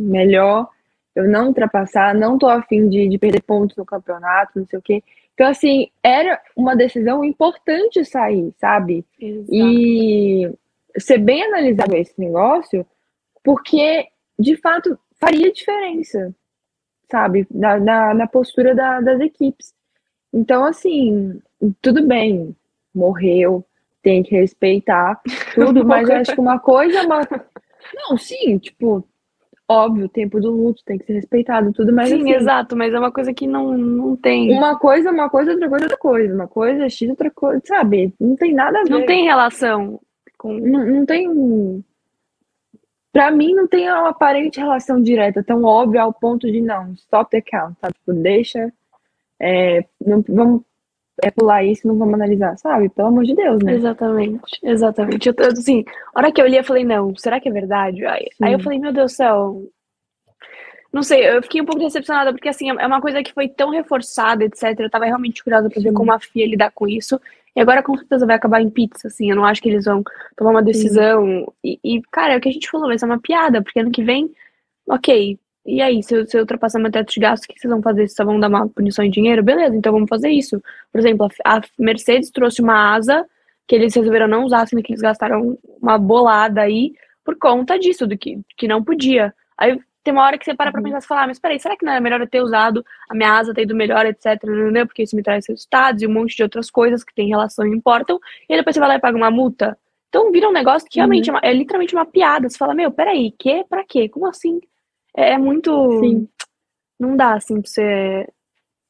[0.00, 0.68] melhor
[1.14, 4.82] eu não ultrapassar, não tô afim de, de perder pontos no campeonato, não sei o
[4.82, 5.02] quê.
[5.34, 9.04] Então, assim, era uma decisão importante sair, sabe?
[9.50, 10.50] E
[10.98, 12.86] ser bem analisado esse negócio,
[13.44, 14.08] porque
[14.38, 16.34] de fato faria diferença,
[17.10, 17.46] sabe?
[17.50, 19.74] Na, na, na postura da- das equipes.
[20.32, 21.40] Então, assim,
[21.80, 22.56] tudo bem,
[22.94, 23.64] morreu,
[24.02, 25.20] tem que respeitar
[25.54, 27.20] tudo, mas eu acho que uma coisa é uma.
[27.94, 29.06] Não, sim, tipo,
[29.68, 32.92] óbvio, o tempo do luto tem que ser respeitado, tudo, mas Sim, assim, exato, mas
[32.92, 34.52] é uma coisa que não, não tem.
[34.52, 36.34] uma coisa é uma coisa, outra coisa é outra coisa.
[36.34, 38.14] Uma coisa é X, outra coisa, sabe?
[38.20, 38.90] Não tem nada a ver.
[38.90, 40.00] Não tem relação
[40.38, 40.54] com.
[40.54, 41.84] Não, não tem.
[43.12, 47.30] Pra mim, não tem uma aparente relação direta, tão óbvia ao ponto de não, stop
[47.30, 47.94] the count, sabe?
[47.94, 48.72] Tipo, deixa.
[49.40, 50.62] É, não, vamos
[51.22, 52.88] é, pular isso, não vamos analisar, sabe?
[52.88, 53.74] Pelo amor de Deus, né?
[53.74, 55.28] Exatamente, exatamente.
[55.28, 58.04] Eu, assim, a hora que eu li, eu falei, não, será que é verdade?
[58.06, 59.62] Aí, aí eu falei, meu Deus do céu.
[60.92, 63.70] Não sei, eu fiquei um pouco decepcionada, porque assim, é uma coisa que foi tão
[63.70, 64.78] reforçada, etc.
[64.78, 65.94] Eu tava realmente curiosa pra ver Sim.
[65.94, 67.18] como a FIA lidar com isso.
[67.54, 69.30] E agora com certeza vai acabar em pizza, assim.
[69.30, 70.02] Eu não acho que eles vão
[70.36, 71.50] tomar uma decisão.
[71.62, 73.90] E, e, cara, é o que a gente falou, vai ser uma piada, porque ano
[73.90, 74.30] que vem,
[74.88, 75.38] ok.
[75.64, 77.80] E aí, se eu, se eu ultrapassar meu teto de gasto, o que vocês vão
[77.82, 78.00] fazer?
[78.02, 79.42] Vocês só vão dar uma punição em dinheiro?
[79.44, 80.60] Beleza, então vamos fazer isso.
[80.90, 83.24] Por exemplo, a, a Mercedes trouxe uma asa
[83.68, 86.92] que eles resolveram não usar, sendo que eles gastaram uma bolada aí
[87.24, 89.32] por conta disso, do que, que não podia.
[89.56, 90.86] Aí tem uma hora que você para pra Uhum.
[90.86, 93.14] pensar e fala, ah, mas peraí, será que não era melhor eu ter usado a
[93.14, 94.84] minha asa, ter ido melhor, etc, né?
[94.84, 97.70] porque isso me traz resultados e um monte de outras coisas que têm relação e
[97.70, 99.78] importam, e aí depois você vai lá e paga uma multa.
[100.08, 101.36] Então vira um negócio que realmente Uhum.
[101.36, 102.48] é, uma- é literalmente uma piada.
[102.50, 103.62] Você fala, meu, peraí, que?
[103.70, 104.08] Pra quê?
[104.08, 104.60] Como assim?
[105.16, 106.00] É, é muito.
[106.00, 106.28] Sim.
[106.98, 108.28] Não dá assim pra você.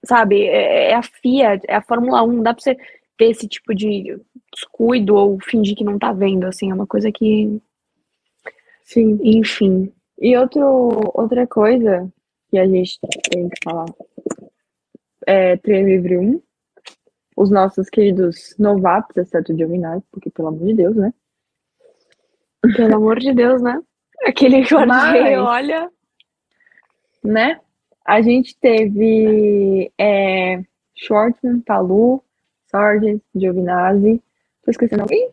[0.04, 0.42] Sabe?
[0.44, 2.76] É, é a FIA, é a Fórmula 1, não dá pra você
[3.16, 4.18] ter esse tipo de
[4.52, 6.70] descuido ou fingir que não tá vendo, assim.
[6.70, 7.60] É uma coisa que.
[8.84, 9.18] Sim.
[9.22, 9.92] Enfim.
[10.20, 10.62] E outro,
[11.14, 12.08] outra coisa
[12.50, 12.98] que a gente
[13.30, 13.86] tem que falar.
[15.26, 16.42] É, treino livre 1.
[17.36, 21.14] Os nossos queridos novatos, exceto o Giovinazzi, porque pelo amor de Deus, né?
[22.76, 23.80] Pelo amor de Deus, né?
[24.24, 24.94] Aquele guarda
[25.42, 25.90] olha.
[27.22, 27.60] Né?
[28.04, 30.62] A gente teve é,
[30.94, 32.22] Shortman, Palu,
[32.66, 34.22] Sargent, Giovinazzi.
[34.64, 35.30] Tô esquecendo alguém?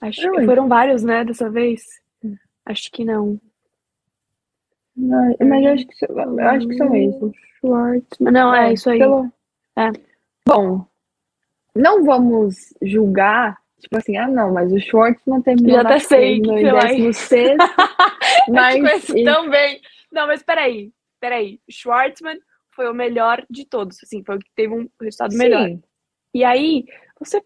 [0.00, 1.82] Acho que foram vários, né, dessa vez.
[2.66, 3.40] Acho que não.
[4.96, 7.32] não mas eu acho que, eu acho que são esses.
[7.60, 8.32] Schwartzman.
[8.32, 8.98] Não, é, é isso aí.
[8.98, 9.32] Pelo...
[9.76, 9.90] É.
[10.46, 10.84] Bom,
[11.74, 16.54] não vamos julgar Tipo assim, ah não, mas o Schwartzman terminou Já até sei no
[16.54, 17.56] 16
[18.48, 19.10] mas...
[19.50, 19.80] Bem.
[20.14, 21.60] Não, mas peraí, peraí.
[21.68, 22.38] Schwartzman
[22.70, 25.38] foi o melhor de todos, assim, foi o que teve um resultado Sim.
[25.38, 25.68] melhor.
[26.32, 26.84] E aí,
[27.18, 27.42] você...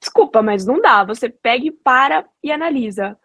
[0.00, 1.04] Desculpa, mas não dá.
[1.04, 3.18] Você pega e para e analisa.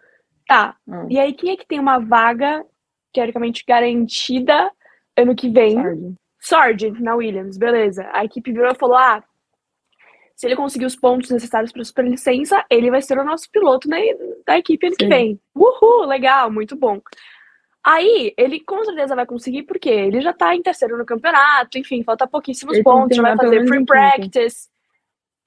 [0.46, 1.08] Tá, hum.
[1.10, 2.64] e aí quem é que tem uma vaga,
[3.12, 4.72] teoricamente, garantida
[5.18, 5.74] ano que vem?
[5.74, 6.16] Sargent.
[6.40, 8.08] Sargent, na Williams, beleza.
[8.12, 9.24] A equipe virou e falou, ah,
[10.36, 13.90] se ele conseguir os pontos necessários para a superlicença, ele vai ser o nosso piloto
[13.90, 14.02] né,
[14.46, 15.06] da equipe ano Sim.
[15.06, 15.40] que vem.
[15.56, 17.02] Uhul, legal, muito bom.
[17.86, 22.04] Aí, ele com certeza vai conseguir, porque ele já tá em terceiro no campeonato, enfim,
[22.04, 24.70] falta pouquíssimos ele pontos, já vai fazer free practice.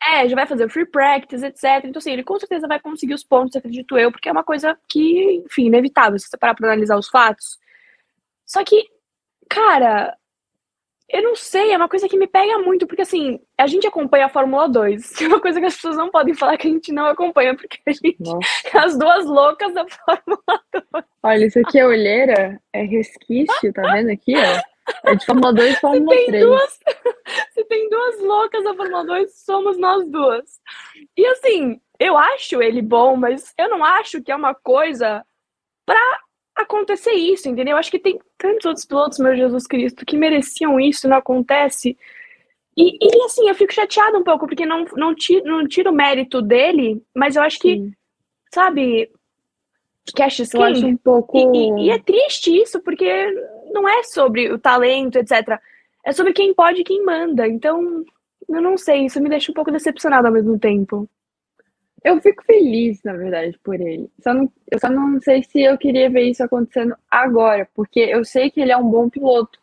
[0.00, 1.84] É, já vai fazer free practice, etc.
[1.84, 4.78] Então, assim, ele com certeza vai conseguir os pontos, acredito eu, porque é uma coisa
[4.88, 7.58] que, enfim, inevitável, se você parar pra analisar os fatos.
[8.46, 8.86] Só que,
[9.50, 10.16] cara,
[11.10, 14.26] eu não sei, é uma coisa que me pega muito, porque assim, a gente acompanha
[14.26, 15.12] a Fórmula 2.
[15.22, 17.78] É uma coisa que as pessoas não podem falar que a gente não acompanha, porque
[17.86, 18.16] a gente
[18.72, 21.04] é as duas loucas da Fórmula 2.
[21.22, 25.10] Olha, isso aqui é olheira, é resquício, tá vendo aqui, ó?
[25.10, 26.44] É de Fórmula 2 e Fórmula se 3.
[26.44, 26.78] Duas,
[27.52, 30.60] se tem duas loucas da Fórmula 2, somos nós duas.
[31.16, 35.24] E assim, eu acho ele bom, mas eu não acho que é uma coisa
[35.86, 36.20] pra
[36.62, 37.76] acontecer isso, entendeu?
[37.76, 41.96] Acho que tem tantos outros pilotos, meu Jesus Cristo, que mereciam isso, não acontece.
[42.76, 45.94] E, e assim, eu fico chateada um pouco, porque não, não, tiro, não tiro o
[45.94, 47.92] mérito dele, mas eu acho que, Sim.
[48.54, 49.10] sabe,
[50.14, 50.58] cash skin.
[50.58, 51.36] Eu acho um pouco.
[51.36, 53.26] E, e, e, é triste isso, porque
[53.72, 55.58] não é sobre o talento, etc.
[56.04, 57.46] É sobre quem pode e quem manda.
[57.48, 58.04] Então,
[58.48, 61.08] eu não sei, isso me deixa um pouco decepcionada ao mesmo tempo.
[62.04, 64.10] Eu fico feliz, na verdade, por ele.
[64.20, 68.24] Só não, eu só não sei se eu queria ver isso acontecendo agora, porque eu
[68.24, 69.58] sei que ele é um bom piloto.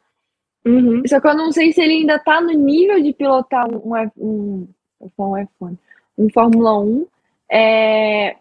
[0.65, 1.03] Uhum.
[1.07, 4.67] Só que eu não sei se ele ainda tá no nível de pilotar um, um,
[4.99, 5.77] um, F1,
[6.17, 7.07] um Fórmula 1.
[7.51, 8.35] É...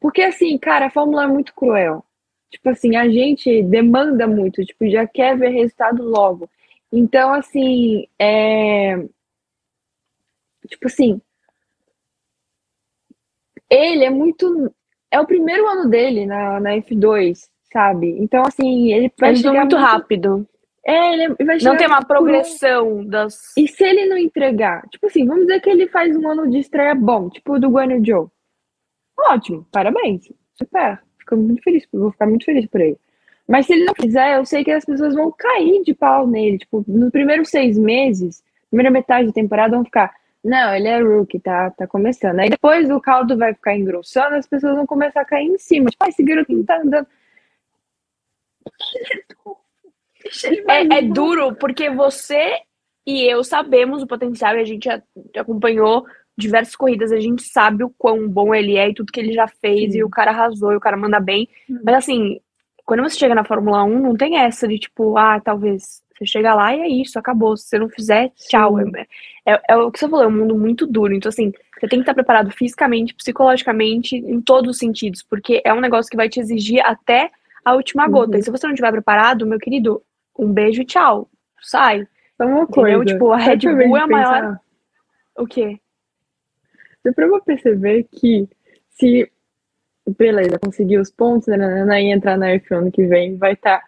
[0.00, 2.04] Porque assim, cara, a Fórmula é muito cruel.
[2.50, 6.48] Tipo assim, a gente demanda muito, tipo, já quer ver resultado logo.
[6.92, 8.96] Então, assim, é...
[10.68, 11.20] Tipo assim,
[13.70, 14.72] ele é muito.
[15.10, 17.38] É o primeiro ano dele na, na F2,
[17.72, 18.16] sabe?
[18.18, 20.48] Então, assim, ele vai ele chegar muito, muito rápido.
[20.86, 23.06] É, ele vai chegar Não tem uma progressão um...
[23.06, 23.56] das.
[23.56, 24.86] E se ele não entregar?
[24.90, 27.70] Tipo assim, vamos dizer que ele faz um ano de estreia bom, tipo o do
[27.70, 28.26] Guanyu Joe.
[29.18, 30.30] Ótimo, parabéns.
[30.54, 31.00] Super.
[31.18, 32.98] Fico muito feliz, vou ficar muito feliz por ele.
[33.46, 36.58] Mas se ele não fizer, eu sei que as pessoas vão cair de pau nele.
[36.58, 40.12] Tipo, nos primeiros seis meses, primeira metade da temporada, vão ficar.
[40.44, 42.38] Não, ele é rookie, tá, tá começando.
[42.38, 45.88] Aí depois o caldo vai ficar engrossando, as pessoas vão começar a cair em cima.
[45.88, 47.06] Tipo, ah, esse garotinho tá andando.
[50.68, 52.58] É, é duro porque você
[53.06, 54.88] e eu sabemos o potencial e a gente
[55.36, 59.32] acompanhou diversas corridas, a gente sabe o quão bom ele é e tudo que ele
[59.32, 59.98] já fez, Sim.
[59.98, 61.48] e o cara arrasou, e o cara manda bem.
[61.70, 61.80] Hum.
[61.84, 62.40] Mas assim,
[62.84, 66.54] quando você chega na Fórmula 1, não tem essa de tipo, ah, talvez você chega
[66.54, 67.56] lá e é isso, acabou.
[67.56, 68.78] Se você não fizer, tchau.
[68.78, 69.06] É,
[69.46, 71.14] é, é, o que você falou, é um mundo muito duro.
[71.14, 75.72] Então, assim, você tem que estar preparado fisicamente, psicologicamente, em todos os sentidos, porque é
[75.72, 77.30] um negócio que vai te exigir até
[77.64, 78.32] a última gota.
[78.32, 78.38] Uhum.
[78.38, 80.02] E se você não estiver preparado, meu querido,
[80.38, 81.28] um beijo e tchau.
[81.60, 82.06] Sai.
[82.38, 83.04] É uma coisa.
[83.04, 84.40] Tipo, a Red Bull é a maior.
[84.40, 84.60] Pensar.
[85.36, 85.78] O quê?
[87.04, 88.48] Deu pra perceber que
[88.90, 89.30] se
[90.06, 93.54] beleza, conseguir os pontos, né, né, né, e entrar na F1 ano que vem, vai
[93.54, 93.86] estar tá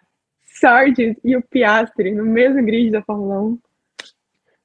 [0.59, 3.59] Sargent e o Piastri no mesmo grid da Fórmula 1.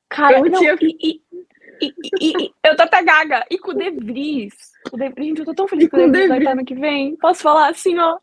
[0.08, 0.76] Cara, eu não, tinha...
[0.80, 1.22] e,
[1.80, 3.44] e, e, eu tô até gaga.
[3.50, 4.54] E com o De Vries.
[4.92, 6.64] O De Vries, gente, eu tô tão feliz com o De Vries vai estar ano
[6.64, 7.16] que vem.
[7.16, 8.18] Posso falar assim, ó?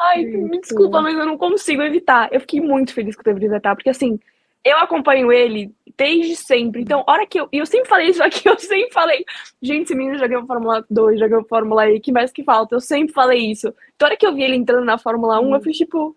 [0.00, 2.28] Ai, me desculpa, mas eu não consigo evitar.
[2.32, 4.18] Eu fiquei muito feliz com o De Vries vai estar, porque assim,
[4.64, 6.82] eu acompanho ele desde sempre.
[6.82, 7.48] Então, hora que eu.
[7.52, 9.24] E eu sempre falei isso aqui, eu sempre falei.
[9.60, 12.74] Gente, esse menino já ganhou Fórmula 2, já ganhou Fórmula E, que mais que falta?
[12.74, 13.74] Eu sempre falei isso.
[13.96, 16.16] Então, hora que eu vi ele entrando na Fórmula 1, eu fiz tipo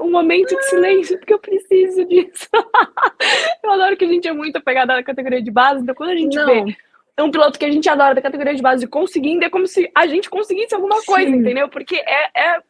[0.00, 2.48] um momento de silêncio, porque eu preciso disso.
[3.62, 6.16] eu adoro que a gente é muito apegada à categoria de base, então quando a
[6.16, 6.46] gente Não.
[6.46, 6.76] vê
[7.20, 10.06] um piloto que a gente adora da categoria de base conseguindo, é como se a
[10.06, 11.06] gente conseguisse alguma Sim.
[11.06, 11.68] coisa, entendeu?
[11.68, 12.60] Porque é, é,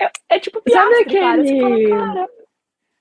[0.00, 1.88] é, é tipo Piastri, Sabe aquele...
[1.88, 2.28] Cara.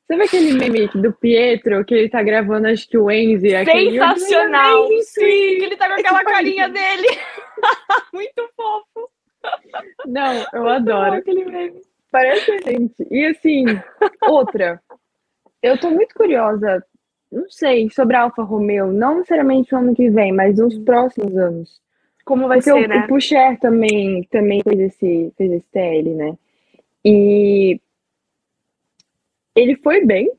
[0.08, 3.50] Sabe aquele meme do Pietro que ele tá gravando, acho que o Enzi?
[3.50, 4.88] Sensacional!
[5.02, 7.08] Sim, que ele tá com aquela carinha dele.
[8.14, 9.10] Muito fofo.
[10.06, 11.14] Não, eu adoro.
[11.14, 11.82] aquele meme.
[12.16, 13.06] Parece a gente.
[13.12, 13.66] E assim,
[14.22, 14.82] outra.
[15.62, 16.82] Eu tô muito curiosa,
[17.30, 21.36] não sei, sobre a Alfa Romeo, não necessariamente no ano que vem, mas nos próximos
[21.36, 21.82] anos.
[22.24, 23.00] Como vai ser, o, né?
[23.00, 26.38] o Pucher também, também fez, esse, fez esse TL, né?
[27.04, 27.82] E
[29.54, 30.32] ele foi bem,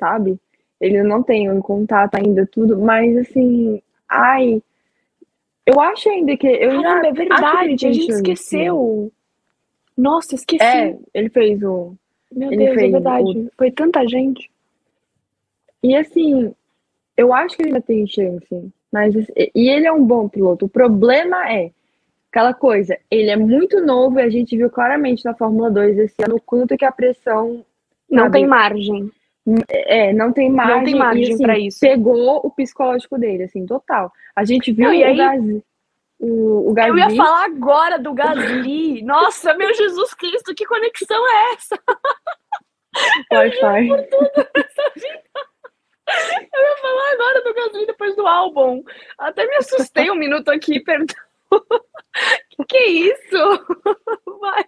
[0.00, 0.40] sabe?
[0.80, 4.62] Ele não tem um contato ainda, tudo, mas assim, ai.
[5.66, 6.46] Eu acho ainda que.
[6.46, 9.12] Eu Caramba, já é verdade, a gente esqueceu.
[10.02, 10.64] Nossa, esqueci.
[10.64, 11.94] É, ele fez o.
[12.30, 13.48] Meu ele Deus, é verdade.
[13.56, 14.50] Foi tanta gente.
[15.82, 16.52] E assim,
[17.16, 18.72] eu acho que ele ainda tem chance.
[18.90, 19.14] Mas,
[19.54, 20.66] e ele é um bom piloto.
[20.66, 21.70] O problema é
[22.30, 26.16] aquela coisa, ele é muito novo e a gente viu claramente na Fórmula 2 esse
[26.24, 27.64] ano o quanto que a pressão.
[28.10, 29.10] Não sabe, tem margem.
[29.68, 30.76] É, não tem margem.
[30.76, 31.80] Não tem margem assim, pra isso.
[31.80, 34.12] Pegou o psicológico dele, assim, total.
[34.34, 35.62] A gente viu Não, e o, aí- Gasly,
[36.22, 37.16] o, o Eu ia Gasly.
[37.16, 39.02] falar agora do Gasly.
[39.02, 41.78] Nossa, meu Jesus Cristo, que conexão é essa?
[43.32, 43.88] Wi-Fi.
[43.88, 43.96] Eu
[46.62, 48.82] ia falar agora do Gasly depois do álbum.
[49.18, 51.14] Até me assustei um minuto aqui, perdão.
[52.50, 53.66] Que que é isso?
[54.40, 54.64] Vai.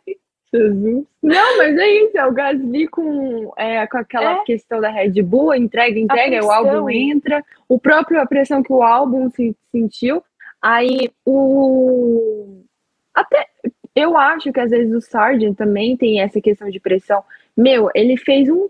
[0.53, 1.05] Jesus.
[1.23, 4.45] Não, mas é isso, é o Gasly com, é, com aquela É.
[4.45, 8.83] questão da Red Bull, entrega, entrega, o álbum entra, o próprio a pressão que o
[8.83, 10.23] álbum se, sentiu,
[10.65, 12.63] aí o
[13.15, 13.47] até
[13.95, 17.23] eu acho que às vezes o Sargent também tem essa questão de pressão.
[17.57, 18.69] Meu, ele fez um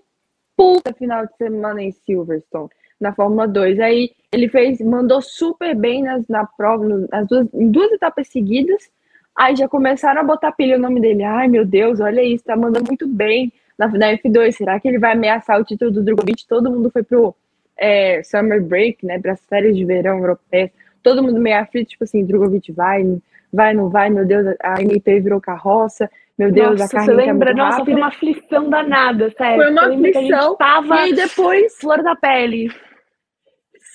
[0.57, 2.69] puta final de semana em Silverstone
[3.01, 3.81] na Fórmula 2.
[3.81, 8.29] Aí ele fez, mandou super bem nas, na prova, no- nas duas, em duas etapas
[8.29, 8.91] seguidas.
[9.37, 11.23] Aí já começaram a botar pilha o nome dele.
[11.25, 14.53] Ai, meu Deus, olha isso, tá mandando muito bem na, na F2.
[14.53, 16.47] Será que ele vai ameaçar o título do Drogovic?
[16.47, 17.35] Todo mundo foi pro
[17.77, 20.71] é, Summer Break, né, para as férias de verão europeias.
[21.05, 23.05] Todo mundo meio aflito, tipo assim, Drogovic vai,
[23.53, 27.11] vai, não vai, meu Deus, a MP virou carroça, meu Deus, Nossa, a você carne
[27.11, 27.51] tá lembra?
[27.53, 29.63] muito Nossa, foi uma aflição danada, sério.
[29.63, 32.73] Foi uma aflição, Tava E aí depois flor da pele.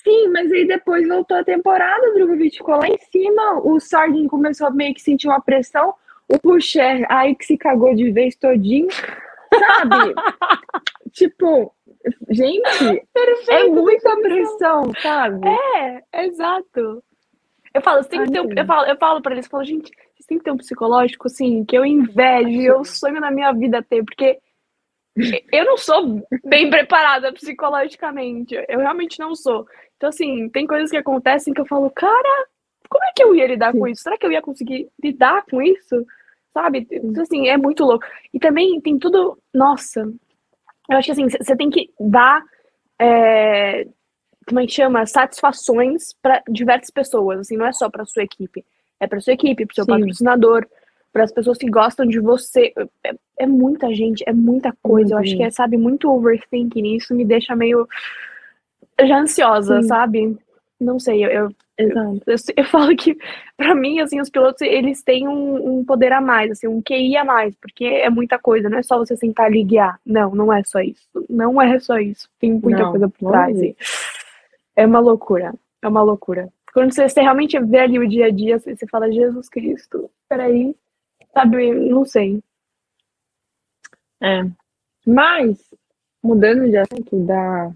[0.02, 4.28] Sim, mas aí depois voltou a temporada, o Drogovic ficou lá em cima, o Sargent
[4.28, 5.92] começou a meio que sentir uma pressão,
[6.26, 8.88] o Pucher aí que se cagou de vez todinho,
[9.58, 10.14] sabe?
[11.12, 11.74] tipo,
[12.28, 13.06] gente,
[13.48, 15.48] é muita pressão, sabe?
[15.48, 17.02] É, exato.
[17.72, 19.64] Eu falo, você tem que ter um, eu falo, eu falo pra eles, eu falo,
[19.64, 23.52] gente, vocês têm que ter um psicológico, assim, que eu invejo, eu sonho na minha
[23.52, 24.38] vida ter, porque
[25.52, 29.66] eu não sou bem preparada psicologicamente, eu realmente não sou.
[29.96, 32.48] Então, assim, tem coisas que acontecem que eu falo, cara,
[32.88, 34.02] como é que eu ia lidar com isso?
[34.02, 36.04] Será que eu ia conseguir lidar com isso?
[36.52, 36.86] Sabe?
[36.90, 38.04] Então, assim, é muito louco.
[38.34, 40.02] E também tem tudo, nossa,
[40.90, 42.42] eu acho que assim, você tem que dar,
[43.00, 43.86] é,
[44.46, 45.06] como é que chama?
[45.06, 48.64] Satisfações para diversas pessoas, assim, não é só para sua equipe.
[48.98, 49.92] É para sua equipe, para seu Sim.
[49.92, 50.66] patrocinador,
[51.12, 52.72] para as pessoas que gostam de você.
[53.04, 55.14] É, é muita gente, é muita coisa.
[55.14, 56.96] Eu acho que é, sabe, muito overthinking.
[56.96, 57.88] Isso me deixa meio
[59.00, 59.88] já ansiosa, Sim.
[59.88, 60.38] sabe?
[60.78, 61.48] Não sei, eu, eu,
[61.82, 62.22] Exato.
[62.26, 63.16] eu, eu falo que,
[63.56, 67.16] pra mim, assim, os pilotos, eles têm um, um poder a mais, assim, um QI
[67.16, 70.00] a mais, porque é muita coisa, não é só você sentar ali e guiar.
[70.04, 71.08] Não, não é só isso.
[71.28, 72.28] Não é só isso.
[72.38, 73.60] Tem muita Não, coisa por trás.
[73.62, 73.74] é.
[74.76, 75.52] É uma loucura.
[75.82, 76.48] É uma loucura.
[76.72, 80.10] Quando você, você realmente vê ali o dia a dia, você, você fala, Jesus Cristo,
[80.28, 80.74] peraí.
[81.32, 82.42] Sabe, não sei.
[84.20, 84.42] É.
[85.06, 85.58] Mas,
[86.22, 87.72] mudando de assunto da,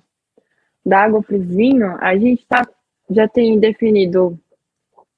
[0.84, 2.66] da água pro vinho, a gente tá,
[3.10, 4.38] já tem definido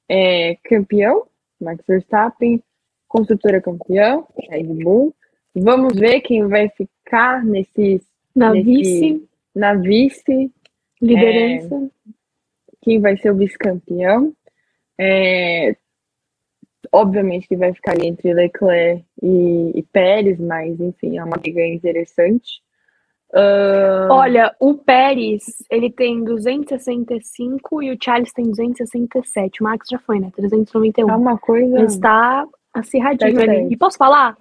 [0.09, 1.27] é, campeão,
[1.61, 2.63] Max Verstappen,
[3.09, 5.15] construtora campeão, Red Bull.
[5.55, 8.03] Vamos ver quem vai ficar nesses,
[8.35, 10.53] Na Nesse- vice, na vice,
[11.01, 11.91] liderança.
[12.83, 14.33] quem vai ser o vice-campeão.
[14.99, 15.75] É,
[16.93, 21.65] obviamente que vai ficar ali entre Leclerc e, e Pérez, mas enfim, é uma briga
[21.67, 22.63] interessante.
[23.39, 29.61] Ah, Olha, o Pérez, ele tem 265 e o Charles tem 267.
[29.61, 30.31] O Max já foi, né?
[30.35, 31.11] 391.
[31.11, 31.81] é uma coisa.
[31.85, 33.73] Está acirradinho ali.
[33.73, 34.37] E posso falar?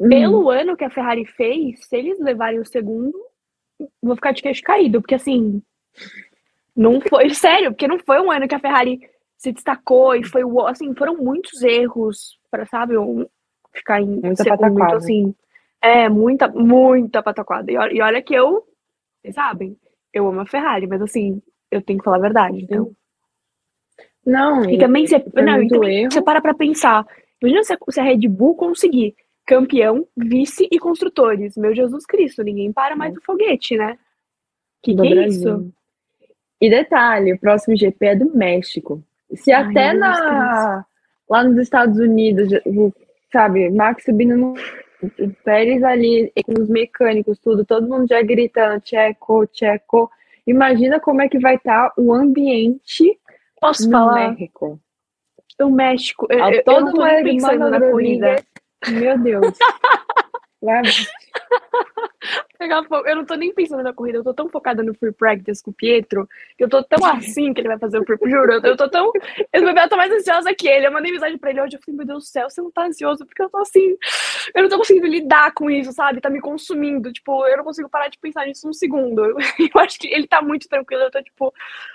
[0.00, 3.12] Hum, Pelo ano que a Ferrari fez, se eles levarem o segundo,
[4.02, 5.60] vou ficar de queixo caído, porque assim,
[6.76, 9.00] não foi, sério, porque não foi um ano que a Ferrari
[9.36, 13.26] se destacou e foi, o- assim, foram muitos erros para, sabe, um-
[13.72, 15.34] ficar em Muita segundo, então, assim,
[15.80, 17.70] é, muita, muita pataquada.
[17.70, 18.64] E olha, e olha que eu,
[19.20, 19.76] vocês sabem,
[20.12, 22.92] eu amo a Ferrari, mas assim, eu tenho que falar a verdade, então.
[24.24, 26.12] Não, E também você, foi não, e também erro.
[26.12, 27.06] você para pra pensar.
[27.40, 29.14] Imagina se a, se a Red Bull conseguir
[29.46, 31.56] campeão, vice e construtores.
[31.56, 33.98] Meu Jesus Cristo, ninguém para mais do foguete, né?
[34.82, 35.72] Que que é isso?
[36.60, 39.02] E detalhe, o próximo GP é do México.
[39.34, 40.84] Se Ai, até na,
[41.28, 42.50] lá nos Estados Unidos,
[43.32, 44.54] sabe, Max subindo no
[45.44, 50.10] Pérez ali, com os mecânicos, tudo, todo mundo já gritando Tcheco, Tcheco.
[50.46, 53.18] Imagina como é que vai estar o ambiente
[53.60, 54.30] Posso no falar?
[54.30, 54.80] México.
[55.60, 56.26] O México.
[56.30, 58.44] Eu, A eu, eu todo não tô nem pensando na corrida.
[58.88, 59.58] Meu Deus.
[62.60, 62.84] Pegar.
[63.06, 65.70] Eu não tô nem pensando na corrida, eu tô tão focada no free practice com
[65.70, 68.76] o Pietro, que eu tô tão assim que ele vai fazer o free Juro, eu
[68.76, 69.10] tô tão.
[69.50, 70.86] Eu, eu tô mais ansiosa que ele.
[70.86, 72.84] Eu mandei mensagem pra ele hoje, eu falei, meu Deus do céu, você não tá
[72.84, 73.24] ansioso?
[73.24, 73.96] Porque eu tô assim.
[74.54, 76.20] Eu não tô conseguindo lidar com isso, sabe?
[76.20, 77.10] Tá me consumindo.
[77.10, 79.24] Tipo, eu não consigo parar de pensar nisso um segundo.
[79.24, 79.36] Eu,
[79.74, 81.54] eu acho que ele tá muito tranquilo, eu tô tipo,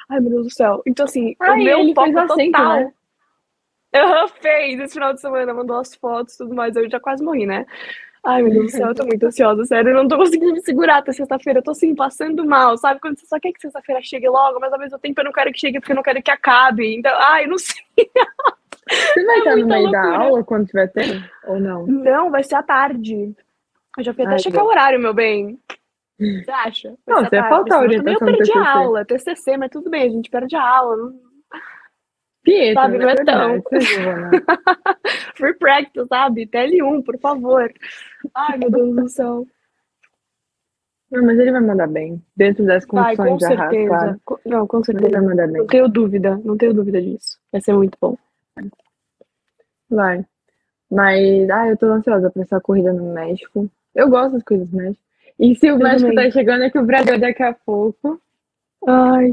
[0.10, 0.82] ai meu Deus do céu.
[0.88, 2.80] Então, assim, Ai, o meu ele foco fez acento, total.
[2.80, 2.94] né?
[4.42, 6.76] Fez esse final de semana, mandou as fotos e tudo mais.
[6.76, 7.68] Eu já quase morri, né?
[8.26, 9.92] Ai, meu Deus do céu, eu tô muito ansiosa, sério.
[9.92, 11.60] Eu não tô conseguindo me segurar até sexta-feira.
[11.60, 13.00] Eu tô assim, passando mal, sabe?
[13.00, 15.52] Quando você só quer que sexta-feira chegue logo, mas ao mesmo tempo eu não quero
[15.52, 16.96] que chegue porque eu não quero que acabe.
[16.96, 17.84] Então, ai, não sei.
[18.90, 21.24] Você vai É estar no meio da aula quando tiver tempo?
[21.48, 21.86] Ou não?
[21.88, 23.36] Não, vai ser à tarde.
[23.98, 25.60] Eu já fui até Ai, checar o horário, meu bem.
[26.20, 26.90] Você acha?
[27.06, 30.04] Vai Não, você tarde, falta a orientação Eu perdi a aula, TCC, mas tudo bem,
[30.04, 30.98] a gente perde a aula.
[30.98, 31.25] não-
[32.46, 33.54] Pietro, Sabe, não é tão.
[33.72, 34.32] viu, né?
[35.36, 36.46] Free practice, sabe?
[36.48, 37.74] TL1, por favor.
[38.34, 39.46] Ai, meu Deus do céu.
[41.12, 42.22] Não, mas ele vai mandar bem.
[42.38, 43.90] Dentro das Vai, condições com da raça, certeza.
[43.90, 44.22] claro.
[44.24, 45.22] Co- Não, com Ele vai certeza.
[45.22, 45.58] mandar bem.
[45.58, 47.38] Não tenho dúvida, não tenho dúvida disso.
[47.52, 48.18] Vai ser muito bom.
[49.90, 50.26] Vai.
[50.92, 53.70] Mas, ah, eu tô ansiosa pra essa corrida no México.
[53.94, 55.02] Eu gosto das coisas do México.
[55.40, 56.26] E se o Eu México também.
[56.26, 58.20] tá chegando aqui, o Brasil daqui a pouco.
[58.88, 59.32] Ai.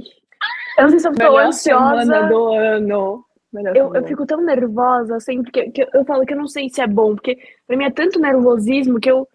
[0.83, 2.23] Eu não sei se eu tô semana ansiosa.
[2.29, 3.25] do ano.
[3.53, 6.69] Melhor Eu, eu fico tão nervosa, assim, porque que eu falo que eu não sei
[6.71, 9.29] se é bom, porque pra mim é tanto nervosismo que eu.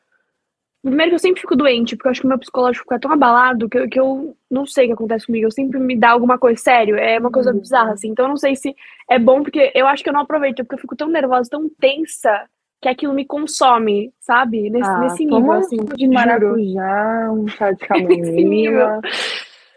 [0.83, 3.67] Primeiro que eu sempre fico doente, porque eu acho que meu psicológico fica tão abalado
[3.67, 5.45] que eu, que eu não sei o que acontece comigo.
[5.45, 7.59] Eu sempre me dá alguma coisa, sério, é uma coisa Uhum.
[7.59, 8.09] bizarra, assim.
[8.09, 8.75] Então eu não sei se
[9.09, 11.67] é bom, porque eu acho que eu não aproveito, porque eu fico tão nervosa, tão
[11.79, 12.45] tensa,
[12.81, 14.69] que aquilo me consome, sabe?
[14.69, 15.77] Nesse, Ah, nesse nível, um assim.
[15.77, 18.79] de maracujá, um chá de Nesse nível.
[18.79, 19.01] camomila,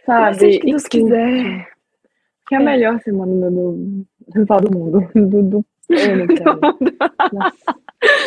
[0.07, 0.37] sabe?
[0.57, 1.69] o que Deus E quiser.
[2.49, 2.65] Que é a É.
[2.65, 7.31] melhor semana do, do, falo do mundo, do, do ano, cara.
[7.33, 7.57] Nossa,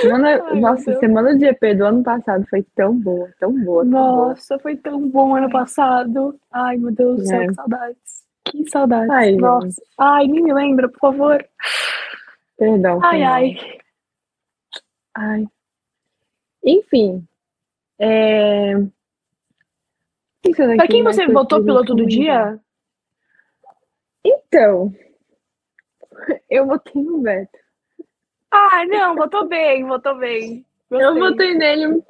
[0.01, 3.91] semana, Ai, nossa, semana de GP do ano passado foi tão boa, tão boa, tão
[3.91, 4.27] boa.
[4.29, 6.39] Nossa, foi tão bom ano passado.
[6.51, 7.47] Ai, meu Deus do céu, É.
[7.47, 8.23] que saudades.
[8.45, 9.09] Que saudades.
[9.09, 9.81] Ai, Nossa.
[9.99, 11.45] Ai, nem me lembra, por favor.
[12.57, 12.99] Perdão.
[13.03, 13.33] Ai, mal.
[13.33, 13.57] ai.
[15.15, 15.47] Ai.
[16.65, 17.25] Enfim.
[17.99, 18.73] É...
[20.43, 22.60] Pensando Pra quem você votou piloto do dia?
[24.23, 24.93] Então,
[26.49, 27.58] eu votei no Beto.
[28.51, 30.63] Ah, não, votou bem, votou bem.
[30.91, 31.21] Eu Gostei.
[31.21, 32.03] votei nele,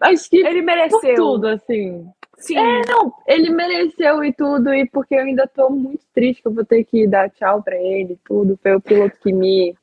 [0.00, 1.14] acho que Ele mereceu.
[1.16, 2.06] tudo, assim.
[2.38, 2.54] Sim.
[2.86, 6.64] Não, ele mereceu e tudo, e porque eu ainda tô muito triste que eu vou
[6.64, 8.58] ter que dar tchau pra ele e tudo.
[8.62, 9.74] Foi o piloto que me.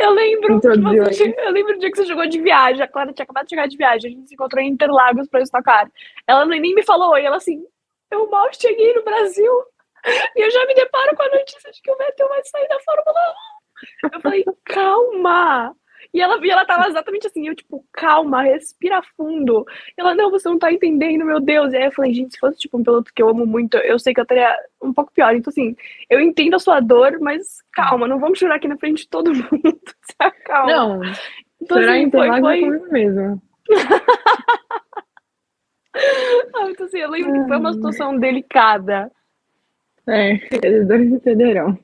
[0.00, 2.82] Eu lembro que você, eu lembro do dia que você chegou de viagem.
[2.82, 4.10] A Clara tinha acabado de chegar de viagem.
[4.10, 5.90] A gente se encontrou em Interlagos pra estocar.
[6.26, 7.24] Ela nem nem me falou oi.
[7.24, 7.62] Ela assim,
[8.10, 9.52] eu mal cheguei no Brasil
[10.36, 12.80] e eu já me deparo com a notícia de que o Vettel vai sair da
[12.80, 13.34] Fórmula
[14.02, 14.14] 1.
[14.14, 15.76] Eu falei, calma.
[16.12, 19.64] E ela, e ela tava exatamente assim, eu tipo, calma, respira fundo.
[19.96, 21.72] E ela, não, você não tá entendendo, meu Deus.
[21.72, 23.98] E aí eu falei, gente, se fosse tipo um piloto que eu amo muito, eu
[23.98, 25.34] sei que eu teria um pouco pior.
[25.34, 25.76] Então, assim,
[26.08, 29.30] eu entendo a sua dor, mas calma, não vamos chorar aqui na frente de todo
[29.32, 29.80] mundo.
[30.44, 30.72] Calma.
[30.72, 31.00] Não,
[31.62, 33.42] então, chorar assim, em foi, é foi, comigo mesmo.
[35.92, 39.10] Ah, então, assim, eu lembro que foi uma situação delicada.
[40.06, 41.76] É, eles dois entenderão.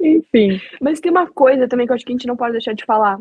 [0.00, 0.60] Enfim.
[0.80, 2.84] Mas tem uma coisa também que eu acho que a gente não pode deixar de
[2.84, 3.18] falar.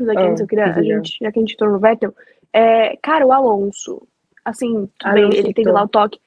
[0.00, 2.14] Já que, Ah, antes eu queria, a gente, já que a gente entrou no Vettel,
[2.52, 4.06] é, cara, o Alonso,
[4.44, 6.20] assim, tudo bem, Alonso ele teve lá o toque,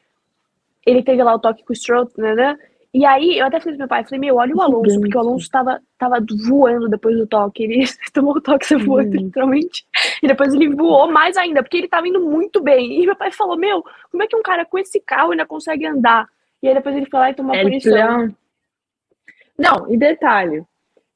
[0.85, 2.57] ele teve lá o toque com o Stroll, né, né?
[2.93, 5.19] E aí, eu até falei pro meu pai, falei, meu, olha o Alonso, porque o
[5.19, 9.25] Alonso tava, tava voando depois do toque, ele tomou o toque, você voando, Gente.
[9.25, 9.85] literalmente,
[10.23, 13.31] e depois ele voou mais ainda, porque ele tava indo muito bem, e meu pai
[13.31, 16.27] falou, meu, como é que um cara com esse carro ainda consegue andar?
[16.63, 18.33] E aí depois ele foi lá e tomou a punição.
[19.57, 20.63] Não, e detalhe.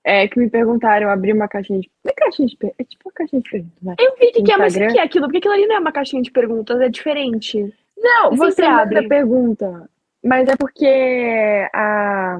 [0.03, 1.89] É que me perguntaram, eu abri uma caixinha de.
[2.03, 3.77] Não é caixinha de perguntas, é tipo uma caixinha de perguntas.
[3.83, 3.95] vai.
[3.99, 5.25] Eu vi que, que é, mas o que é aquilo?
[5.25, 7.71] Porque aquilo ali não é uma caixinha de perguntas, é diferente.
[7.97, 9.07] Não, Eu você abre.
[9.07, 9.87] pergunta.
[10.23, 12.39] Mas é porque a...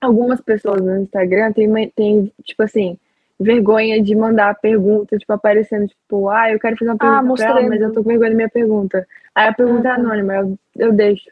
[0.00, 2.98] algumas pessoas no Instagram têm, têm, tipo assim,
[3.40, 7.34] vergonha de mandar a pergunta, tipo, aparecendo, tipo, ah, eu quero fazer uma Ah, pergunta
[7.44, 9.06] pra ela, mas eu tô com vergonha da minha pergunta.
[9.34, 10.00] Aí a pergunta é Ah, tá.
[10.00, 11.24] anônima, eu, eu deixo.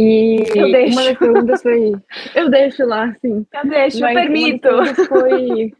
[0.00, 0.92] E Eu deixo.
[0.92, 1.92] uma das perguntas foi,
[2.36, 3.44] eu deixo lá, assim.
[3.52, 4.68] Eu deixo, eu Mas das permito.
[5.08, 5.72] foi,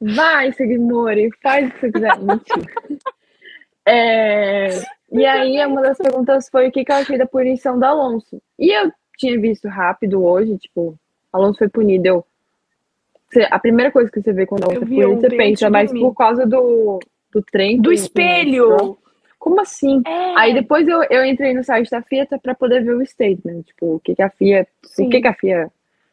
[0.00, 2.18] Vai, Seguimori, faz o que você quiser.
[2.18, 2.66] Mentira.
[3.86, 4.68] É,
[5.12, 8.42] e aí, uma das perguntas foi o que, que eu achei da punição do Alonso.
[8.58, 10.96] E eu tinha visto rápido hoje, tipo,
[11.32, 12.06] Alonso foi punido.
[12.06, 12.26] Eu,
[13.50, 16.44] a primeira coisa que você vê quando Alonso é punido, você pensa, mas por causa
[16.46, 16.98] do,
[17.32, 17.80] do trem.
[17.80, 18.98] Do espelho!
[19.42, 20.00] Como assim?
[20.06, 20.38] É.
[20.38, 23.96] Aí depois eu, eu entrei no site da FIA para poder ver o statement, tipo,
[23.96, 24.68] o que, que a FIA.
[24.84, 25.08] Sim.
[25.08, 25.68] O que, que a FIA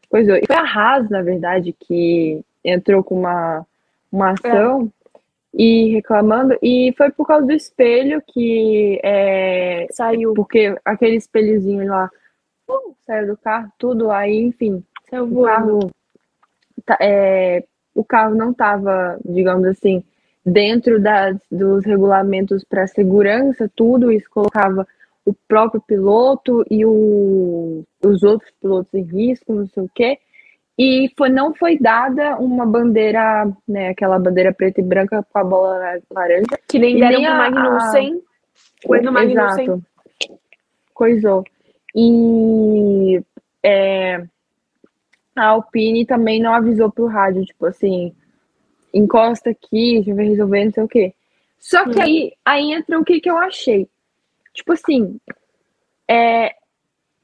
[0.10, 0.36] coisou.
[0.36, 3.64] E foi a Haas, na verdade, que entrou com uma,
[4.12, 5.20] uma ação é.
[5.54, 6.58] e reclamando.
[6.60, 10.34] E foi por causa do espelho que é, saiu.
[10.34, 12.10] Porque aquele espelhozinho lá
[12.68, 14.84] uh, saiu do carro, tudo aí, enfim.
[15.08, 15.92] Saiu o carro,
[16.84, 17.64] tá, é,
[17.94, 20.04] o carro não estava, digamos assim,
[20.46, 24.88] dentro das, dos regulamentos para segurança, tudo isso colocava
[25.26, 30.18] o próprio piloto e o, os outros pilotos em risco, não sei o quê.
[30.78, 35.44] E foi, não foi dada uma bandeira, né, aquela bandeira preta e branca com a
[35.44, 36.46] bola laranja.
[36.68, 38.22] Que nem deram pro Magnussen.
[38.88, 39.66] Foi no Magnussen.
[39.66, 39.84] Exato.
[40.94, 41.44] Coisou.
[41.94, 43.22] E
[43.62, 44.24] é,
[45.36, 48.14] a Alpine também não avisou pro rádio, tipo assim,
[48.94, 51.14] encosta aqui, a gente vai resolver, não sei o quê.
[51.60, 52.02] Só que hum.
[52.02, 53.88] aí, aí entra o que, que eu achei.
[54.54, 55.20] Tipo assim,
[56.08, 56.56] é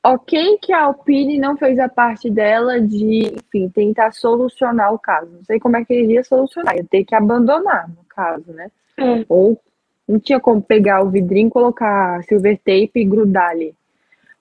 [0.03, 5.31] ok que a Alpine não fez a parte dela de, enfim, tentar solucionar o caso.
[5.31, 8.69] Não sei como é que ele ia solucionar, ia ter que abandonar, no caso, né?
[8.97, 9.25] É.
[9.27, 9.59] Ou
[10.07, 13.75] não tinha como pegar o vidrinho, colocar silver tape e grudar ali.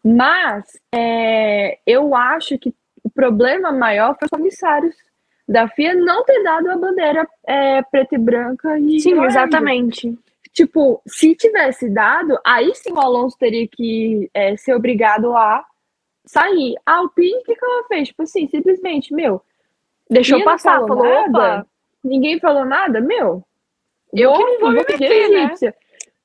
[0.05, 4.95] Mas é, eu acho que o problema maior foi os comissários
[5.47, 8.78] da FIA não ter dado a bandeira é, preta e branca.
[8.78, 10.16] E Sim, exatamente.
[10.53, 15.64] Tipo, se tivesse dado, aí sim o Alonso teria que é, ser obrigado a
[16.24, 16.76] sair.
[16.86, 18.09] A Alpine, o que, que ela fez?
[18.09, 19.42] Tipo assim, simplesmente, meu,
[20.09, 21.66] deixou passar, falou, falou nada,
[22.03, 23.42] ninguém falou nada, meu,
[24.12, 25.55] eu vou, vou, vou fingir né?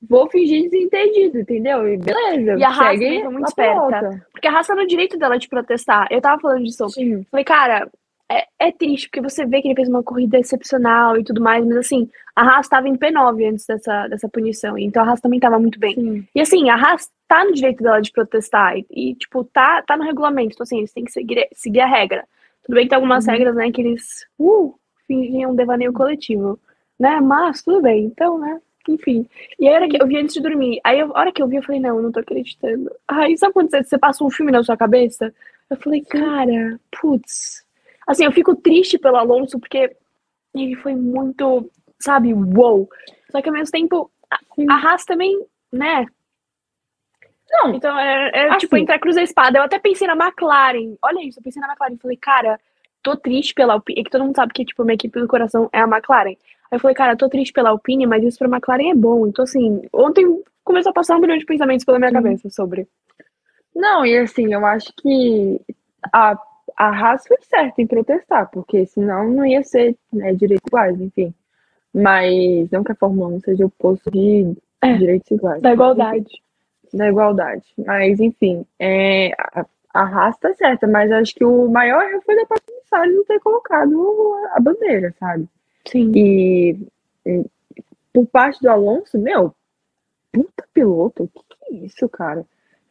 [0.02, 1.86] Vou fingir desentendido, entendeu?
[1.86, 2.58] E beleza.
[2.58, 4.26] E a Haas foi muito esperta.
[4.32, 6.06] Porque a Haas tá no direito dela de protestar.
[6.10, 6.88] Eu tava falando disso.
[6.88, 7.22] Sim.
[7.30, 7.90] Falei, cara,
[8.30, 11.66] é, é, triste, porque você vê que ele fez uma corrida excepcional e tudo mais,
[11.66, 15.38] mas assim, a Haas estava em P9 antes dessa, dessa punição, então a Haas também
[15.38, 15.94] estava muito bem.
[15.94, 16.28] Sim.
[16.32, 19.96] E assim, a Haas tá no direito dela de protestar, e, e, tipo, tá, tá
[19.96, 22.24] no regulamento, então assim, eles têm que seguir, seguir a regra.
[22.62, 23.32] Tudo bem que tem algumas uhum.
[23.32, 24.74] regras, né, que eles, uh,
[25.08, 26.58] fingiam um devaneio coletivo,
[26.98, 29.26] né, mas tudo bem, então, né, enfim.
[29.58, 31.48] E aí, a hora que eu vi antes de dormir, aí a hora que eu
[31.48, 32.90] vi, eu falei, não, eu não tô acreditando.
[33.08, 35.34] Aí, sabe quando você, você passa um filme na sua cabeça?
[35.68, 37.64] Eu falei, cara, putz,
[38.10, 39.96] Assim, eu fico triste pelo Alonso porque
[40.52, 42.88] ele foi muito, sabe, wow.
[43.30, 44.10] Só que ao mesmo tempo,
[44.68, 46.04] a, Haas também, né?
[47.48, 47.72] Não.
[47.72, 48.82] Então, é, é tipo, assim.
[48.82, 49.58] entrar cruz a espada.
[49.58, 50.96] Eu até pensei na McLaren.
[51.00, 51.98] Olha isso, eu pensei na McLaren.
[51.98, 52.58] Falei, cara,
[53.00, 54.00] tô triste pela Alpine.
[54.00, 56.30] É que todo mundo sabe que, tipo, minha equipe do coração é a McLaren.
[56.30, 56.36] Aí
[56.72, 59.24] eu falei, cara, tô triste pela Alpine, mas isso pra McLaren é bom.
[59.28, 60.26] Então, assim, ontem
[60.64, 62.88] começou a passar um milhão de pensamentos pela minha cabeça sobre.
[63.72, 65.60] Não, e assim, eu acho que
[66.12, 66.36] a
[66.80, 71.34] a Haas foi certa em protestar, porque senão não ia ser né, direitos iguais, enfim.
[71.92, 75.60] Mas não que a Fórmula 1 seja o posto de é, direitos iguais.
[75.60, 76.42] Da igualdade.
[76.94, 77.66] Da igualdade.
[77.86, 82.34] Mas, enfim, é, a, a Haas tá certa, mas acho que o maior erro foi
[82.34, 85.46] da parte do não ter colocado a bandeira, sabe?
[85.84, 86.10] Sim.
[86.14, 86.78] E,
[87.26, 87.44] e
[88.10, 89.54] por parte do Alonso, meu,
[90.32, 92.42] puta piloto, o que, que é isso, cara?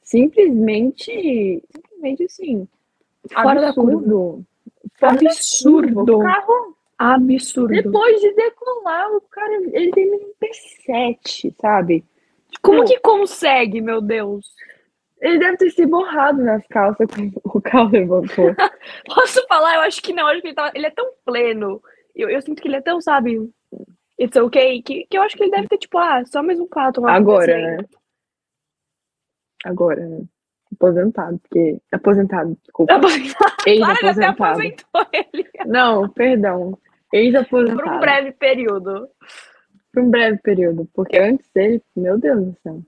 [0.03, 2.67] Simplesmente, simplesmente assim,
[3.31, 4.41] Fora da curva.
[5.01, 6.19] Absurdo.
[6.19, 6.75] Carro.
[6.97, 7.73] Absurdo.
[7.73, 12.03] Depois de decolar, o cara ele tem um P7, sabe?
[12.61, 14.53] Como que consegue, meu Deus?
[15.21, 18.55] Ele deve ter se borrado nas calças quando o carro levantou.
[19.05, 19.75] Posso falar?
[19.75, 20.27] Eu acho que não.
[20.27, 20.71] Acho que ele, tava...
[20.73, 21.81] ele é tão pleno.
[22.15, 23.49] Eu, eu sinto que ele é tão, sabe,
[24.19, 26.67] it's okay, que, que eu acho que ele deve ter, tipo, ah, só mais um
[26.67, 27.05] fato.
[27.05, 27.85] Agora, né?
[29.63, 30.23] Agora, né?
[30.79, 31.81] Aposentado, porque.
[31.91, 32.95] Aposentado, desculpa.
[32.95, 33.55] Aposentado.
[33.67, 34.61] Ex-aposentado.
[34.61, 35.49] Ele.
[35.65, 36.77] Não, perdão.
[37.13, 37.83] Ex-aposentado.
[37.83, 39.07] Por um breve período.
[39.93, 40.87] Por um breve período.
[40.93, 42.81] Porque antes dele, meu Deus do céu.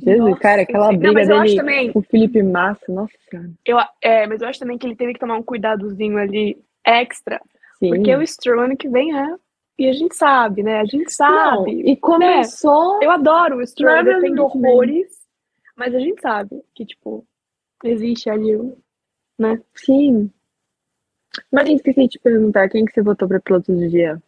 [0.00, 3.50] Jesus, nossa, cara, aquela briga não, dele também, com o Felipe Massa, nossa senhora.
[3.66, 6.56] Eu, é, mas eu acho também que ele teve que tomar um cuidadozinho ali
[6.86, 7.40] extra.
[7.80, 7.90] Sim.
[7.90, 9.34] Porque o Stroll ano que vem é.
[9.76, 10.80] E a gente sabe, né?
[10.80, 11.56] A gente sabe.
[11.56, 12.98] Não, e começou.
[12.98, 13.06] Né?
[13.06, 15.17] Eu adoro o Stroll, eu defendo horrores.
[15.78, 17.24] Mas a gente sabe que, tipo,
[17.84, 18.58] existe ali,
[19.38, 19.62] né?
[19.74, 20.30] Sim.
[21.52, 24.20] Mas esqueci de te perguntar, quem que você votou pra piloto do dia?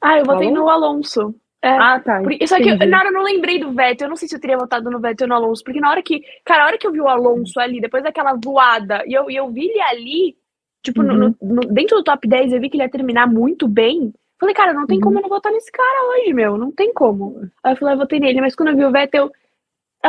[0.00, 1.34] Ah, eu votei no Alonso.
[1.62, 2.20] É, ah, tá.
[2.20, 4.06] Por, só que eu, na hora eu não lembrei do Vettel.
[4.06, 5.64] Eu não sei se eu teria votado no Vettel ou no Alonso.
[5.64, 6.22] Porque na hora que.
[6.44, 9.36] Cara, a hora que eu vi o Alonso ali, depois daquela voada, e eu, e
[9.36, 10.36] eu vi ele ali,
[10.82, 11.14] tipo, uhum.
[11.14, 14.12] no, no, dentro do top 10, eu vi que ele ia terminar muito bem.
[14.38, 15.04] Falei, cara, não tem Uhum.
[15.04, 16.58] como eu não votar nesse cara hoje, meu.
[16.58, 17.40] Não tem como.
[17.64, 18.42] Aí eu falei, eu votei nele.
[18.42, 19.32] Mas quando eu vi o Vettel,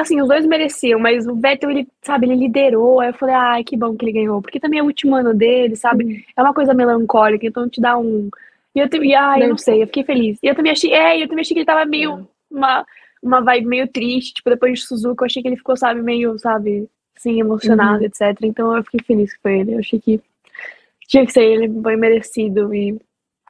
[0.02, 3.00] assim, os dois mereciam, mas o Vettel, ele, sabe, ele liderou.
[3.00, 4.42] Aí eu falei, ai, que bom que ele ganhou.
[4.42, 6.26] Porque também é o último ano dele, sabe?
[6.36, 8.30] É uma coisa melancólica, então te dá um.
[8.76, 10.38] E eu, te- e, ai, eu não sei, eu fiquei feliz.
[10.42, 12.28] E eu também achei, é, eu também achei que ele tava meio.
[12.50, 12.86] Uma,
[13.22, 16.38] uma vibe meio triste, tipo, depois de Suzuka, eu achei que ele ficou, sabe, meio,
[16.40, 16.88] sabe,
[17.18, 18.22] assim, emocionado, etc.
[18.44, 19.74] Então eu fiquei feliz que foi ele.
[19.74, 20.22] Eu achei que
[21.08, 23.00] tinha que ser ele, foi merecido e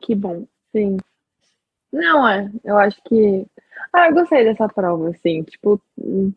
[0.02, 0.46] que bom.
[0.72, 0.98] Sim.
[1.92, 2.50] Não, é.
[2.64, 3.46] Eu acho que.
[3.94, 5.44] Ah, eu gostei dessa prova, assim.
[5.44, 5.82] Tipo,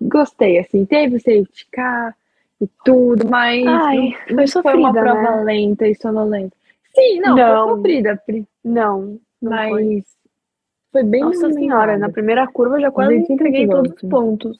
[0.01, 0.85] gostei, assim.
[0.85, 2.17] Teve o safety car
[2.61, 5.43] e tudo, mas Ai, não, foi foi uma prova né?
[5.45, 6.57] lenta e sonolenta.
[6.95, 7.67] Sim, não, Não.
[7.69, 8.23] foi sofrida,
[8.65, 10.05] Não, não mas foi.
[10.93, 11.99] foi, bem Nossa senhora, movimentada.
[11.99, 14.59] na primeira curva eu já quase 200 entreguei todos os pontos.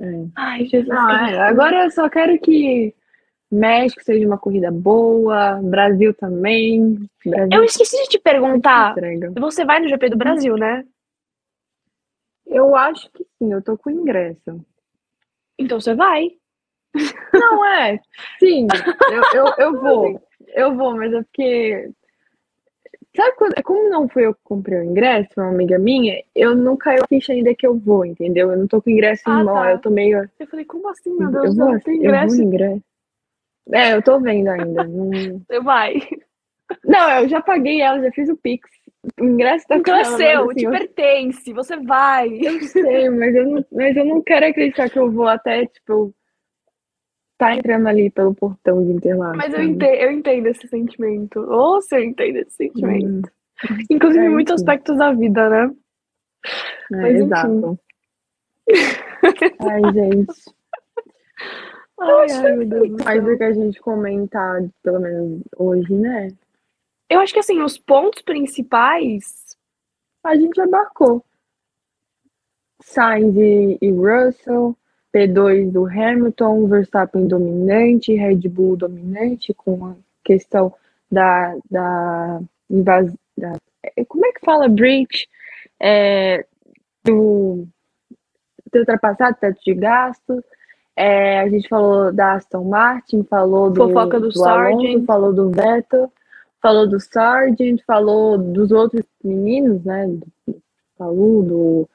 [0.00, 0.24] É.
[0.36, 0.88] Ai, Jesus.
[0.88, 2.94] Não, é, agora eu só quero que
[3.50, 7.08] México seja uma corrida boa, Brasil também.
[7.24, 8.94] Brasil Eu esqueci de te perguntar.
[9.38, 10.84] Você vai no GP do Brasil, né?
[12.54, 14.64] Eu acho que sim, eu tô com ingresso.
[15.58, 16.30] Então você vai.
[17.32, 17.98] Não é?
[18.38, 18.66] Sim,
[19.12, 20.22] eu, eu, eu vou.
[20.48, 21.90] Eu vou, mas é porque.
[23.16, 23.62] Sabe quando.
[23.62, 27.08] Como não fui eu que comprei o ingresso, uma amiga minha, eu não caiu a
[27.08, 28.50] ficha ainda que eu vou, entendeu?
[28.52, 29.72] Eu não tô com ingresso Ah, em mão, tá.
[29.72, 30.28] eu tô meio.
[30.38, 32.42] Eu falei, como assim, meu Eu Deus, vou, não tem eu vou ingresso?
[32.42, 32.82] ingresso.
[33.72, 34.84] É, eu tô vendo ainda.
[34.84, 35.10] Não,
[35.46, 35.94] Você vai.
[36.84, 38.68] não eu já paguei ela, já fiz o Pix.
[39.20, 42.28] O ingresso tá Então com é seu, te eu- pertence, você vai.
[42.40, 46.14] Eu sei, mas eu, não, mas eu não quero acreditar que eu vou até, tipo,
[47.38, 49.36] tá entrando ali pelo portão de Interlagos.
[49.36, 51.40] Mas eu entendo, eu entendo esse sentimento.
[51.40, 53.30] Ou se eu entendo esse sentimento.
[53.70, 55.70] Hum, Inclusive É, muitos aspectos da vida, né?
[56.92, 57.78] é, Mas, exato.
[59.60, 60.32] Ai, gente.
[62.00, 63.34] Ai, ai, meu Deus do Mas céu.
[63.34, 66.28] o que a gente comentar, pelo menos hoje, né?
[67.08, 69.56] Eu acho que assim, os pontos principais.
[70.22, 71.24] A gente abarcou.
[72.82, 74.76] Sainz e, e Russell,
[75.14, 79.94] P2 do Hamilton, Verstappen dominante, Red Bull dominante, com a
[80.24, 80.74] questão
[81.10, 82.40] da, da
[82.70, 83.16] invasão.
[84.08, 84.68] Como é que fala?
[84.68, 85.28] Breach
[85.80, 86.44] é,
[87.04, 87.66] do
[88.70, 90.44] ter ultrapassado teto de gasto.
[90.96, 95.04] É, a gente falou da Aston Martin, falou do, Fofoca do Alonso, Sargent.
[95.04, 96.12] falou do Vettel,
[96.64, 100.06] falou do Sargent, falou dos outros meninos, né?
[100.06, 100.62] Do
[100.96, 101.88] Palu, do.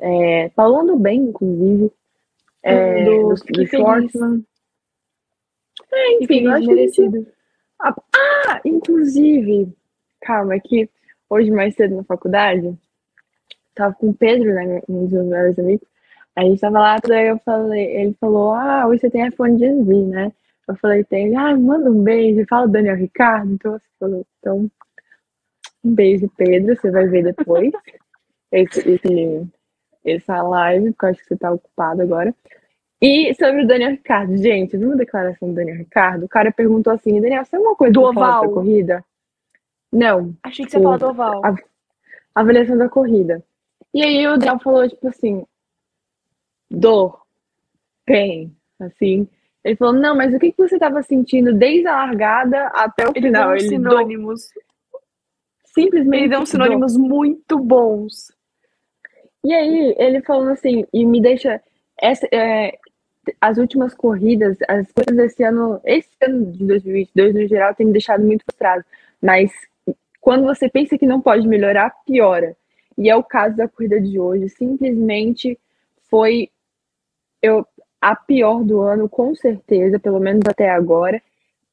[0.00, 0.50] É,
[0.98, 1.92] bem, inclusive.
[2.62, 3.66] É, Do- do, do.
[3.66, 4.42] Schwartzman.
[5.92, 7.26] É, enfim, eu acho que merecido.
[7.82, 9.68] ah, inclusive,
[10.22, 10.88] calma, é que
[11.28, 12.74] hoje mais cedo na faculdade,
[13.74, 15.86] tava com o Pedro, né, um dos meus melhores amigos,
[16.34, 19.84] a gente tava lá, daí eu falei, ele falou, ah, hoje você tem iPhone Gen
[19.84, 20.32] Z, né?
[20.68, 24.70] Eu falei, tem, ah, manda um beijo, fala o Daniel Ricardo, então você falou, então,
[25.82, 27.72] um beijo, Pedro, você vai ver depois
[28.52, 29.46] esse, esse,
[30.04, 32.34] essa live, porque eu acho que você tá ocupado agora.
[33.00, 36.24] E sobre o Daniel Ricardo, gente, viu uma declaração do Daniel Ricardo?
[36.24, 38.54] O cara perguntou assim, Daniel, você tem alguma coisa Do falar da oval.
[38.54, 39.04] corrida?
[39.90, 41.40] Não, Achei que você ia falar do oval.
[41.46, 41.54] a-
[42.34, 43.42] avaliação da corrida.
[43.94, 45.46] E aí o Daniel falou, tipo assim,
[46.70, 47.22] dor,
[48.06, 49.26] pain, assim.
[49.68, 53.12] Ele falou, não, mas o que, que você estava sentindo desde a largada até o
[53.14, 53.48] Ele final?
[53.48, 54.48] deu Ele sinônimos.
[55.66, 56.46] simplesmente Ele deu dor.
[56.46, 58.32] sinônimos muito bons.
[59.44, 61.60] E aí, ele falando assim, e me deixa.
[62.00, 62.78] Essa, é,
[63.38, 67.92] as últimas corridas, as coisas desse ano, esse ano de 2022, no geral, tem me
[67.92, 68.82] deixado muito frustrado.
[69.20, 69.52] Mas
[70.18, 72.56] quando você pensa que não pode melhorar, piora.
[72.96, 74.48] E é o caso da corrida de hoje.
[74.48, 75.58] Simplesmente
[76.08, 76.48] foi
[77.42, 77.66] eu,
[78.00, 81.22] a pior do ano, com certeza, pelo menos até agora.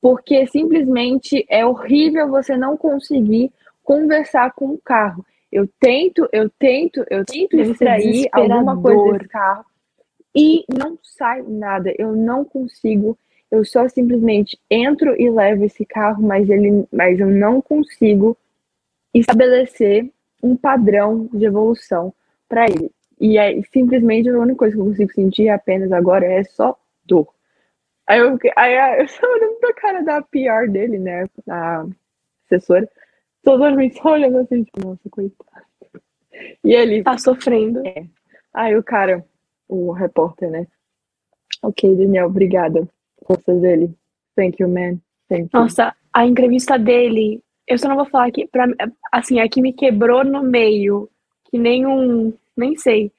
[0.02, 3.52] Porque simplesmente é horrível você não conseguir
[3.84, 5.26] conversar com o carro.
[5.52, 9.66] Eu tento, eu tento, eu tento extrair alguma coisa desse carro
[10.36, 11.94] e não sai nada.
[11.98, 13.18] Eu não consigo.
[13.50, 18.38] Eu só simplesmente entro e levo esse carro, mas ele, mas eu não consigo
[19.14, 20.12] estabelecer
[20.44, 22.14] um padrão de evolução
[22.50, 22.92] para ele.
[23.20, 27.28] E é simplesmente a única coisa que eu consigo sentir apenas agora é só dor.
[28.08, 31.26] Aí eu, aí eu só olhando pra cara da PR dele, né?
[31.50, 31.86] A
[32.46, 32.90] assessora.
[33.44, 35.66] Totalmente só olhando assim, tipo, nossa, coitado.
[36.64, 37.82] E ele, Tá sofrendo.
[38.54, 39.26] Aí o cara,
[39.68, 40.68] o repórter, né?
[41.62, 42.88] Ok, Daniel, obrigada.
[43.26, 43.94] Forças dele.
[44.36, 45.00] Thank you, man.
[45.30, 45.50] Thank you.
[45.54, 48.68] Nossa, a entrevista dele, eu só não vou falar que, pra,
[49.12, 51.10] assim, a que me quebrou no meio,
[51.50, 53.12] que nem um, nem sei,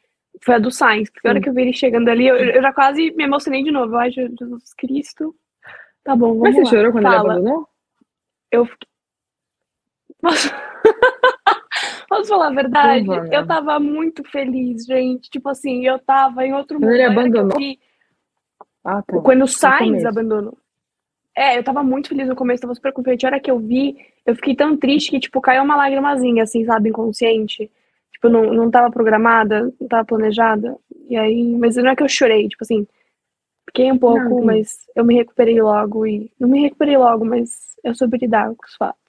[0.43, 2.63] foi a do Sainz, porque a hora que eu vi ele chegando ali, eu, eu
[2.63, 3.97] já quase me emocionei de novo.
[3.97, 5.35] Ai, Jesus Cristo.
[6.05, 6.71] Tá bom, vamos Mas você lá.
[6.71, 7.33] chorou quando ele Fala.
[7.33, 7.69] abandonou?
[8.53, 8.89] Eu fiquei...
[10.23, 10.49] Nossa,
[12.09, 13.09] Posso falar a verdade?
[13.33, 15.29] Eu tava muito feliz, gente.
[15.29, 16.93] Tipo assim, eu tava em outro mundo.
[16.93, 17.59] Ele abandonou?
[17.59, 17.79] vi-
[18.85, 19.21] Ah, tá.
[19.21, 20.57] Quando o Sainz abandonou.
[21.37, 23.27] É, eu tava muito feliz no começo, tava super confiante.
[23.27, 26.65] A hora que eu vi, eu fiquei tão triste que, tipo, caiu uma lágrimazinha, assim,
[26.65, 27.71] sabe, inconsciente.
[28.27, 30.77] Tipo, não, não tava programada, não tava planejada.
[31.09, 32.87] E aí, mas não é que eu chorei, tipo assim,
[33.67, 34.45] fiquei um pouco, entendi.
[34.45, 36.31] mas eu me recuperei logo e.
[36.39, 39.01] Não me recuperei logo, mas eu soube lidar com os fatos.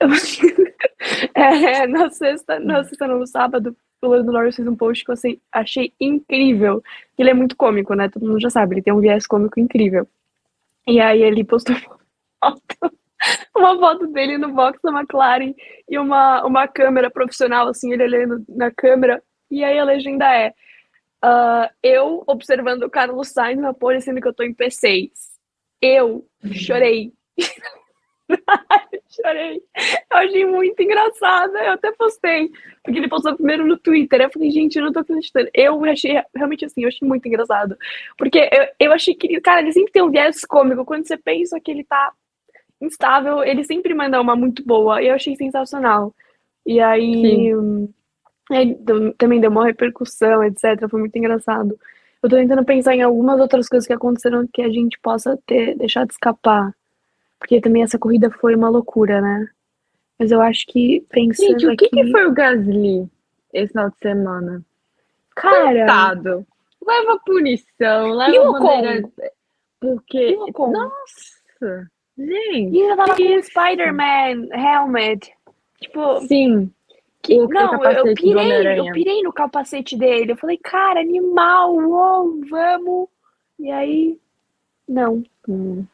[0.00, 0.08] Eu-
[1.34, 5.10] é, na sexta, na sexta, não, no sábado, o Lando Norris fez um post que
[5.10, 6.82] eu assim, achei incrível.
[7.18, 8.08] Ele é muito cômico, né?
[8.08, 10.06] Todo mundo já sabe, ele tem um viés cômico incrível.
[10.86, 11.76] E aí ele postou
[12.40, 12.94] foto,
[13.56, 15.54] uma foto dele no box da McLaren
[15.88, 19.22] e uma, uma câmera profissional, assim, ele olhando na câmera.
[19.50, 20.52] E aí a legenda é:
[21.22, 25.10] ah, Eu observando o Carlos Sainz na pole, sendo que eu tô em P6.
[25.80, 27.12] Eu chorei.
[29.08, 29.62] chorei.
[30.10, 31.58] Eu achei muito engraçada.
[31.58, 32.50] Eu até postei.
[32.84, 34.20] Porque ele postou primeiro no Twitter.
[34.20, 35.50] Eu falei, gente, eu não tô acreditando.
[35.52, 37.76] Eu achei realmente assim, eu achei muito engraçado.
[38.16, 40.84] Porque eu, eu achei que, cara, ele sempre tem um viés cômico.
[40.84, 42.12] Quando você pensa que ele tá
[42.82, 45.02] instável, ele sempre manda uma muito boa.
[45.02, 46.14] E eu achei sensacional.
[46.66, 47.52] E aí,
[48.80, 50.88] deu- também deu uma repercussão, etc.
[50.88, 51.78] Foi muito engraçado.
[52.22, 55.76] Eu tô tentando pensar em algumas outras coisas que aconteceram que a gente possa ter
[55.76, 56.72] deixado escapar.
[57.38, 59.48] Porque também essa corrida foi uma loucura, né?
[60.18, 63.08] Mas eu acho que pensando Gente, o que, aqui, que foi o Gasly
[63.52, 64.62] esse final de semana?
[65.34, 66.46] cara, Coitado.
[66.86, 69.10] Leva punição, E o leva bandeira.
[69.80, 70.30] Porque.
[70.30, 70.72] E o?
[70.72, 71.90] Nossa!
[72.18, 72.76] Gente!
[72.76, 75.32] e ainda tava com o Spider-Man helmet.
[75.80, 76.70] Tipo, Sim.
[77.22, 80.32] que, o não, eu, eu pirei, eu pirei no capacete dele.
[80.32, 83.08] Eu falei, cara, animal, uou, vamos.
[83.58, 84.18] E aí,
[84.88, 85.22] não.
[85.48, 85.84] Hum.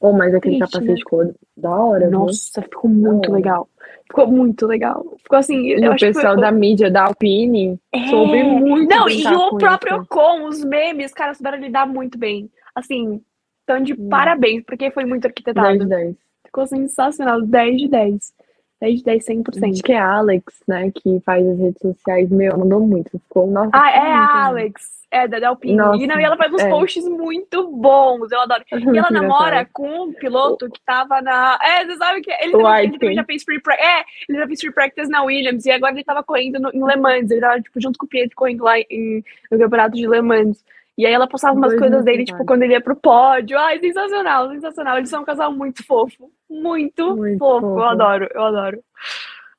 [0.00, 0.96] Oh, mas aquele Triste, capacete né?
[0.98, 2.18] ficou da hora, viu?
[2.18, 3.34] Nossa, ficou muito Não.
[3.36, 3.68] legal.
[4.06, 5.04] Ficou muito legal.
[5.22, 8.08] Ficou assim, E eu o que foi- pessoal da mídia da Alpine É.
[8.08, 10.02] soube muito Não, e o com próprio isso.
[10.04, 12.50] Ocon, os memes, os caras souberam lidar muito bem.
[12.74, 13.20] Assim,
[13.64, 14.08] então de Hum.
[14.08, 15.78] parabéns, porque foi muito arquitetado.
[15.78, 16.16] 10 10.
[16.46, 18.32] Ficou sensacional, 10 de 10.
[18.80, 19.72] 10 de 10, 100%.
[19.72, 22.28] Acho que é a Alex, né, que faz as redes sociais.
[22.30, 23.10] Meu, mandou muito.
[23.18, 25.76] Ficou, nossa, Ah, é a Alex, é da Delpine.
[25.76, 26.68] Nossa, e, não, e ela faz uns é.
[26.68, 28.62] posts muito bons, eu adoro.
[28.94, 31.58] E ela namora com um piloto que tava na.
[31.62, 33.88] É, você sabe que ele também, ele também já fez free practice.
[33.88, 36.84] É, ele já fez free practice na Williams e agora ele tava correndo no- em
[36.84, 37.30] Le Mans.
[37.30, 40.62] Ele tava, tipo, junto com o Pietro correndo lá em, no campeonato de Le Mans.
[40.96, 43.58] E aí ela postava umas Dois coisas dele, tipo, quando ele ia pro pódio.
[43.58, 44.96] Ai, sensacional, sensacional.
[44.96, 46.30] Eles são um casal muito fofo.
[46.48, 47.60] Muito, Muito fofo.
[47.66, 47.78] fofo.
[47.80, 48.84] Eu adoro, eu adoro.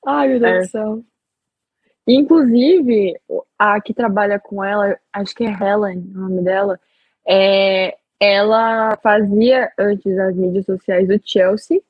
[0.05, 0.59] Ai, meu Deus É.
[0.61, 1.03] do céu.
[2.07, 3.19] Inclusive,
[3.57, 6.79] a que trabalha com ela, acho que é Helen, o nome dela,
[7.27, 11.81] é, ela fazia antes as mídias sociais do Chelsea,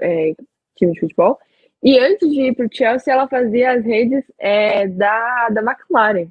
[0.00, 0.32] é,
[0.76, 1.38] time de futebol,
[1.82, 6.28] e antes de ir pro Chelsea, ela fazia as redes é, da, da McLaren.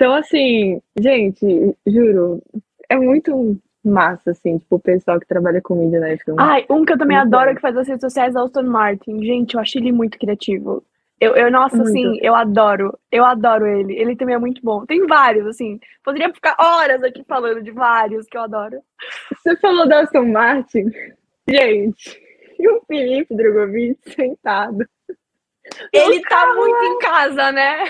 [0.00, 2.42] Então, assim, gente, juro,
[2.88, 6.16] é muito massa, assim, tipo, o pessoal que trabalha com mídia, né?
[6.16, 6.36] F1.
[6.38, 7.54] Ai, um que eu também Muito adoro bom.
[7.54, 9.22] que faz as redes sociais é o Aston Martin.
[9.22, 10.82] Gente, eu acho ele muito criativo.
[11.20, 11.90] Eu, eu nossa, Muito.
[11.90, 12.98] assim, eu adoro.
[13.12, 13.92] Eu adoro ele.
[13.92, 14.86] Ele também é muito bom.
[14.86, 15.78] Tem vários, assim.
[16.02, 18.80] Poderia ficar horas aqui falando de vários que eu adoro.
[19.36, 20.90] Você falou da Aston Martin?
[21.46, 22.18] Gente,
[22.58, 24.86] e o Felipe Drogovic sentado
[25.92, 27.84] Ele tá muito em casa, né?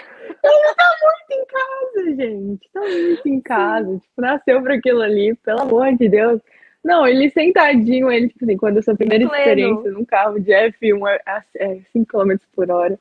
[1.30, 2.70] em casa, gente.
[2.72, 3.98] Tá muito em casa.
[3.98, 6.40] Tipo, nasceu pra aquilo ali, pelo amor de Deus.
[6.82, 9.42] Não, ele sentadinho, ele, tipo assim, quando a sua primeira Pleno.
[9.42, 12.98] experiência num carro de F1 é, é 5 km por hora.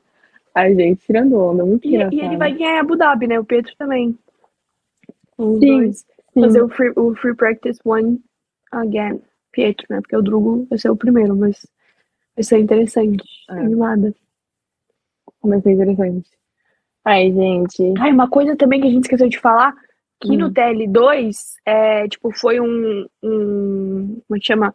[0.54, 2.12] A gente tirando onda, muito E, engraçado.
[2.14, 3.38] e ele vai ganhar Abu Dhabi, né?
[3.40, 4.18] O Pedro também.
[5.38, 6.06] Os Sim, dois.
[6.34, 6.40] sim.
[6.42, 8.20] Fazer o free, o free practice one
[8.72, 9.22] again.
[9.52, 10.00] Pietro, né?
[10.00, 11.66] Porque o Drugo vai ser o primeiro, mas
[12.36, 13.24] vai ser interessante.
[13.48, 13.54] É.
[13.54, 14.14] Animada.
[15.42, 16.28] Mas é interessante.
[17.04, 17.94] Ai, gente.
[17.98, 19.74] Ai, uma coisa também que a gente esqueceu de falar,
[20.20, 20.52] que no Hum.
[20.52, 24.74] TL2, é, tipo, foi um, um, como é que chama?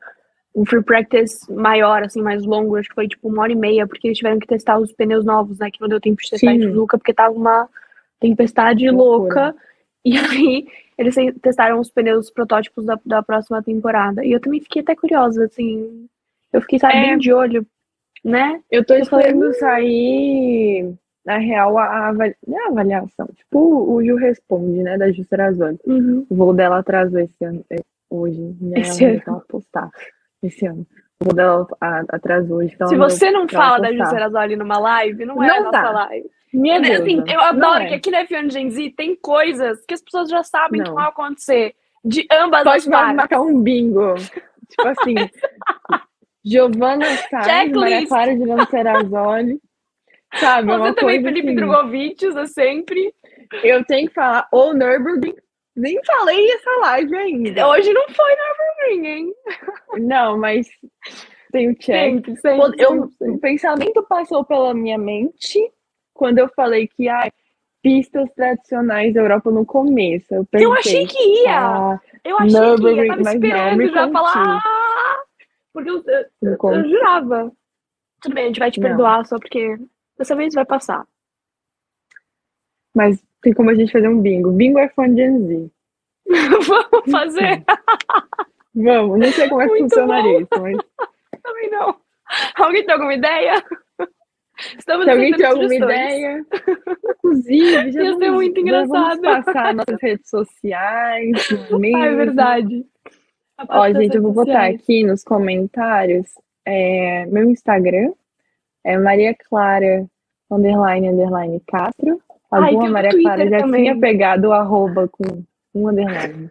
[0.55, 3.85] Um free practice maior, assim, mais longo, acho que foi tipo uma hora e meia,
[3.85, 6.53] porque eles tiveram que testar os pneus novos, né, que não deu tempo de testar
[6.53, 6.69] em Sim.
[6.69, 7.67] Suzuka, porque tava uma
[8.21, 9.53] tempestade louca,
[10.05, 10.65] e aí
[10.97, 14.95] eles te- testaram os pneus protótipos da, da próxima temporada, e eu também fiquei até
[14.95, 16.07] curiosa, assim,
[16.53, 17.01] eu fiquei, sabe, É.
[17.01, 17.67] bem de olho,
[18.25, 18.59] né?
[18.71, 20.93] Eu tô esperando sair,
[21.25, 22.35] na real, a, avali...
[22.45, 23.27] não é a avaliação.
[23.35, 25.77] Tipo, o Ju responde, né, da Ju Serrazoli.
[25.85, 26.25] Uhum.
[26.29, 27.77] O voo dela atrasou esse ano, é,
[28.09, 28.41] hoje.
[28.59, 29.43] Né, Esse ela ano.
[29.47, 29.89] postar
[30.43, 30.85] esse ano.
[31.21, 32.73] O voo dela a- atrasou hoje.
[32.75, 34.05] Então Se você não fala da postar.
[34.05, 35.91] Juserazoli numa live, não é a Não nossa dá.
[35.91, 36.29] live.
[36.53, 37.87] Minha Assim, deusa, eu adoro é.
[37.87, 40.95] que aqui na F1 Gen Z tem coisas que as pessoas já sabem que Não.
[40.95, 41.73] vão acontecer.
[42.03, 43.15] De ambas as Pode partes.
[43.15, 44.13] marcar um bingo.
[44.69, 45.15] Tipo assim,
[46.45, 48.07] Giovanna Sainz, Maria.
[48.07, 49.59] Clara de Lancerazoli.
[50.35, 53.13] Sabe, Você uma também, coisa Felipe assim, Drogovic, usa sempre.
[53.63, 55.35] Eu tenho que falar o Nürburgring.
[55.75, 57.67] Nem falei essa live ainda.
[57.67, 59.33] Hoje não foi Nürburgring, hein?
[59.99, 60.67] Não, mas
[61.51, 61.95] tem o check.
[62.15, 62.57] Sempre, sempre.
[62.59, 63.31] Quando eu, sempre.
[63.35, 65.59] o pensamento passou pela minha mente
[66.13, 67.29] quando eu falei que ai,
[67.81, 70.33] pistas tradicionais da Europa no começo.
[70.33, 71.59] Eu, pensei, Eu achei que ia.
[71.59, 73.07] ah, Eu achei que ia.
[73.07, 74.13] Tava esperando já conti.
[74.13, 74.61] falar.
[74.65, 75.23] "Ah",
[75.75, 76.01] Porque eu,
[76.41, 77.51] eu, eu jurava.
[78.21, 78.87] Tudo bem, a gente vai te Não.
[78.87, 79.77] perdoar só porque
[80.17, 81.05] dessa vez vai passar.
[82.95, 84.53] Mas tem como a gente fazer um bingo.
[84.53, 85.71] Bingo é fã de Gen Z.
[86.65, 87.63] Vamos fazer?
[88.73, 90.77] Vamos, não sei como é que Muito funcionaria isso, mas
[91.43, 91.99] Também não.
[92.55, 93.63] Alguém tem alguma ideia?
[94.77, 96.45] Estamos se alguém tiver alguma ideia,
[97.17, 99.43] inclusive, já Ia vamos, ser muito já vamos engraçado.
[99.43, 101.31] passar nossas redes sociais,
[101.69, 101.97] não é mesmo?
[101.97, 102.85] Ah, é verdade.
[103.69, 106.27] Ó, gente, eu vou botar aqui nos comentários
[106.65, 108.11] é, meu Instagram
[108.83, 110.05] é Maria Clara
[110.51, 112.21] underline underline Castro.
[112.51, 113.83] Ai, Alguma o Maria Clara já também.
[113.83, 115.43] tinha pegado o arroba com
[115.73, 116.49] um underline.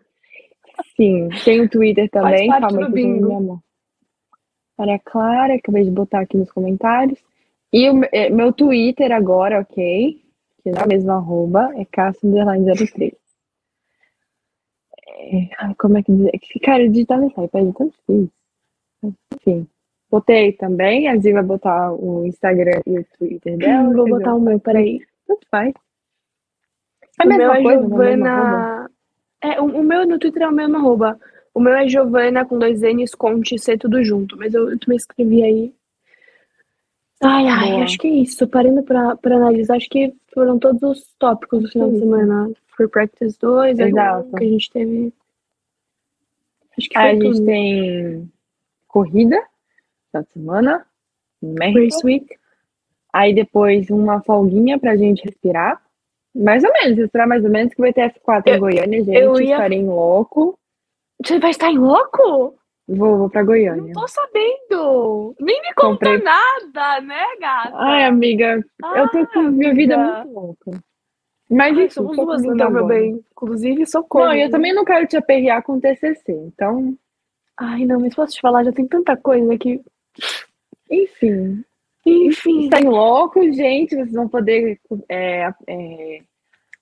[0.97, 2.49] Sim, tem o Twitter também.
[2.49, 3.61] Calma aí meu amor.
[4.79, 7.19] Maria Clara, acabei de botar aqui nos comentários.
[7.73, 10.21] E o é, meu Twitter agora, ok?
[10.63, 13.24] Que é o mesmo arroba, é Castro underline 03.
[15.59, 16.33] Ai, como é que dizer?
[16.33, 18.31] Que, Cara, digitar nesse iPad é tão difícil.
[19.35, 19.67] Enfim.
[20.11, 23.93] Botei também, a Zi vai botar o Instagram e o Twitter dela.
[23.93, 25.01] Vou quer botar dizer, o meu, peraí.
[25.27, 25.75] Tanto faz.
[27.21, 27.81] É a mesma coisa?
[27.81, 28.91] Giovana.
[29.43, 31.19] É, o, o meu no Twitter é o mesmo arroba.
[31.53, 34.37] O meu é Giovana com dois N's, Conte, C, tudo junto.
[34.37, 35.75] Mas eu, eu também escrevi aí.
[37.23, 37.85] Ai, ai, Boa.
[37.85, 38.47] acho que é isso.
[38.47, 42.05] Parando pra, pra analisar, acho que foram todos os tópicos do final de Isso.
[42.05, 42.51] semana.
[42.77, 44.31] Free Practice 2, aí Exato.
[44.37, 45.13] que a gente teve.
[46.77, 48.33] Acho que foi a gente tem
[48.89, 49.41] corrida
[50.13, 50.87] da semana.
[51.75, 52.27] Race Week.
[53.13, 55.81] Aí depois uma folguinha pra gente respirar.
[56.35, 59.17] Mais ou menos, respirar mais ou menos, que vai ter F4 em Eu- Goiânia, gente.
[59.17, 60.59] eu ia- Estarei em louco.
[61.25, 62.57] Você vai estar em louco?
[62.89, 63.93] Vou, vou pra Não Goiânia.
[63.95, 65.35] tô sabendo.
[65.41, 67.77] Nem me conta Comprei- nada, né, gata?
[67.77, 68.61] Ai, amiga,
[68.97, 70.71] eu tô com Ai, minha vida muito louca.
[71.51, 73.23] Mas Ai, somos duas, então, meu bem.
[73.33, 74.27] Inclusive, socorro.
[74.27, 76.33] Não, eu também não quero te aperrear com TCC.
[76.33, 76.97] Então,
[77.57, 79.81] Ai, não, mas posso te falar, já tem tanta coisa que.
[80.91, 81.65] enfim.
[82.07, 83.95] Enfim, Estarem loucos, gente.
[83.95, 84.79] Vocês vão poder
[85.09, 86.21] é, é,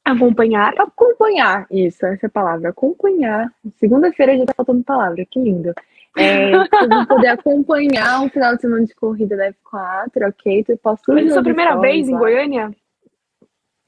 [0.04, 0.74] acompanhar.
[0.76, 1.66] acompanhar.
[1.70, 2.70] Isso, essa é a palavra.
[2.70, 3.52] Acompanhar.
[3.78, 5.24] Segunda-feira já tá faltando palavra.
[5.30, 5.72] Que lindo.
[6.16, 10.64] É, vocês vão poder acompanhar um final de semana de corrida da F4, ok?
[10.64, 12.74] Tu posso Mas é a sua primeira vez em Goiânia?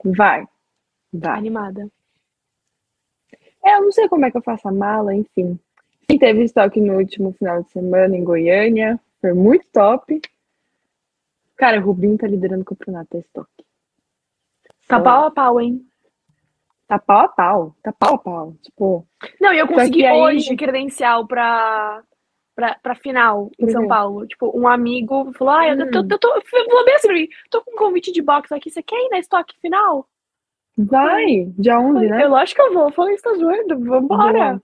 [0.04, 0.46] Vai.
[1.14, 1.38] Vai.
[1.38, 1.88] Animada.
[3.64, 5.58] É, eu não sei como é que eu faço a mala, enfim.
[6.08, 9.00] E teve estoque no último final de semana em Goiânia.
[9.20, 10.20] Foi muito top.
[11.56, 13.64] Cara, o Rubinho tá liderando o campeonato da estoque.
[14.86, 15.86] Tá pau a pau, hein?
[16.86, 17.76] Tá pau a pau.
[17.82, 18.54] Tá pau a pau.
[18.60, 19.06] Tipo,
[19.40, 22.02] Não, e eu consegui aí- hoje credencial pra,
[22.54, 23.88] pra, pra final em Por São?
[23.88, 24.26] Paulo.
[24.26, 27.62] Tipo, um amigo falou: Ah, eu tô, eu tô, falou bem assim pra mim: tô
[27.62, 30.06] com um convite de boxe aqui, você quer ir na estoque final?
[30.76, 31.52] Vai.
[31.58, 32.24] Dia 11, né?
[32.24, 32.84] Eu lógico que eu vou.
[32.84, 33.78] Eu falei: Você tá zoando?
[33.80, 34.60] Vambora.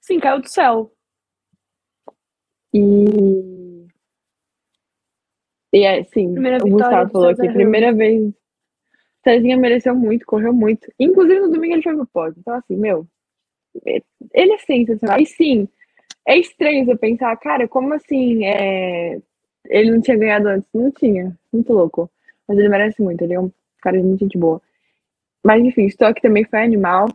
[0.00, 0.92] Sim, caiu do céu.
[2.74, 3.86] E.
[5.74, 8.32] E é, sim, Primeira o Gustavo falou aqui, primeira vez.
[9.24, 10.92] Cezinha mereceu muito, correu muito.
[10.98, 12.40] Inclusive no domingo ele foi pro pódio.
[12.40, 13.06] Então, assim, meu,
[13.84, 15.20] ele é sensacional.
[15.20, 15.68] E sim,
[16.26, 19.18] é estranho você pensar, cara, como assim é,
[19.66, 20.68] ele não tinha ganhado antes?
[20.74, 22.10] Não tinha, muito louco.
[22.46, 23.50] Mas ele merece muito, ele é um
[23.80, 24.60] cara de muita gente boa.
[25.44, 27.08] Mas enfim, estoque também foi animal.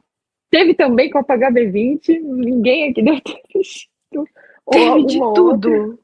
[0.49, 4.27] Teve também Copa HB20, ninguém aqui deve ter assistido.
[4.69, 5.71] Teve de tudo.
[5.71, 5.97] outra,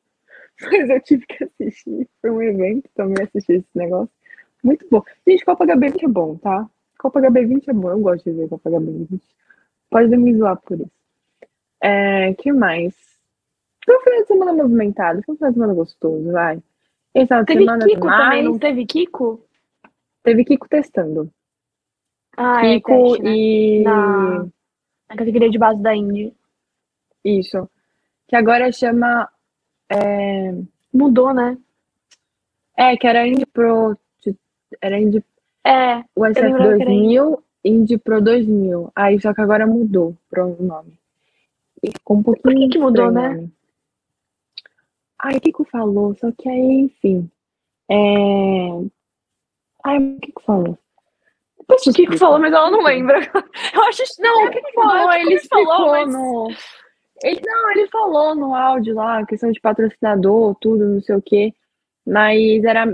[0.62, 2.08] Mas eu tive que assistir.
[2.22, 4.10] Foi um evento também assistir esse negócio.
[4.64, 5.04] Muito bom.
[5.28, 6.70] Gente, Copa HB20 é bom, tá?
[6.98, 7.90] Copa HB20 é bom.
[7.90, 9.22] Eu gosto de ver Copa HB20.
[9.90, 10.92] Pode me zoar por isso.
[11.82, 12.96] É, que mais?
[13.86, 15.22] Foi um final de semana movimentado.
[15.24, 16.64] Foi um final de semana gostoso, vai.
[17.14, 19.46] Esse Teve semana Kiko mais, também, não teve Kiko?
[20.24, 21.30] Teve Kiko testando.
[22.38, 23.36] Ah, Kiko é teste, né?
[23.36, 23.84] e...
[23.84, 24.46] Na-
[25.10, 26.34] Na categoria de base da Indy.
[27.24, 27.70] Isso.
[28.28, 29.30] Que agora chama...
[29.90, 30.54] É,
[30.94, 31.58] Mudou, né?
[32.78, 33.96] é que era Indy Pro...
[34.82, 35.24] Era Indy
[35.64, 38.92] É, O SF lembrava que era 2000, Indy Pro 2000.
[38.96, 40.98] Aí, só que agora mudou pro nome.
[41.84, 43.30] E ficou um pouquinho que que mudou, né?
[43.30, 43.54] nome.
[45.20, 47.30] Ai, Kiko falou, só que aí, enfim.
[47.90, 47.96] É...
[49.86, 50.78] Ai, o Kiko falou?
[51.70, 52.18] Eu o Kiko explico.
[52.18, 53.20] falou, mas ela não lembra.
[53.74, 54.04] Eu acho.
[54.20, 56.12] Não, o Kiko falou, Falou, ele falou, mas.
[56.14, 56.48] no...
[57.24, 61.54] Ele, não, ele falou no áudio lá, questão de patrocinador, tudo, não sei o quê.
[62.06, 62.86] Mas era.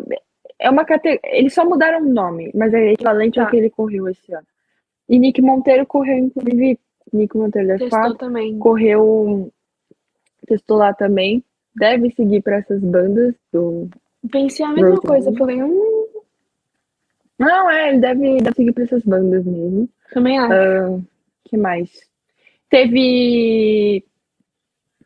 [0.59, 1.19] É uma categoria.
[1.23, 3.43] Eles só mudaram o nome, mas é equivalente Tá.
[3.45, 4.45] ao que ele correu esse ano.
[5.07, 6.77] E Nick Monteiro correu, inclusive.
[7.11, 8.59] Nick Monteiro da Testou F4 também.
[8.59, 9.51] correu.
[10.47, 11.43] Testou lá também.
[11.75, 13.89] Deve seguir para essas bandas do.
[14.31, 15.33] Pensei a mesma Road coisa.
[15.37, 15.88] Falei, hum,
[17.39, 19.87] Não, é, ele deve, deve seguir para essas bandas mesmo.
[20.11, 20.53] também acho.
[20.53, 20.99] Ah,
[21.45, 21.89] que mais?
[22.69, 24.05] Teve.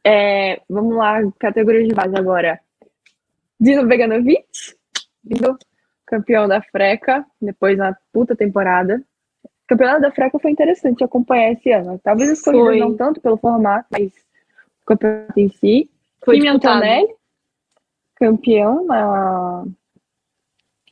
[0.04, 2.60] é, vamos lá, categoria de base agora.
[3.60, 4.46] Dino Veganovic,
[6.08, 9.02] campeão da Freca, depois na puta temporada.
[9.46, 12.00] O campeonato da Freca foi interessante acompanhar esse ano.
[12.04, 12.80] Talvez as corridas Foi.
[12.80, 14.12] não tanto pelo formato, mas
[14.82, 15.90] o campeonato em si.
[16.26, 16.78] Foi Kimi disputado.
[16.78, 17.16] Antonelli,
[18.16, 19.66] campeão na,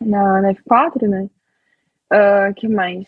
[0.02, 1.30] na, na F4, né?
[2.10, 3.08] Ah, que mais?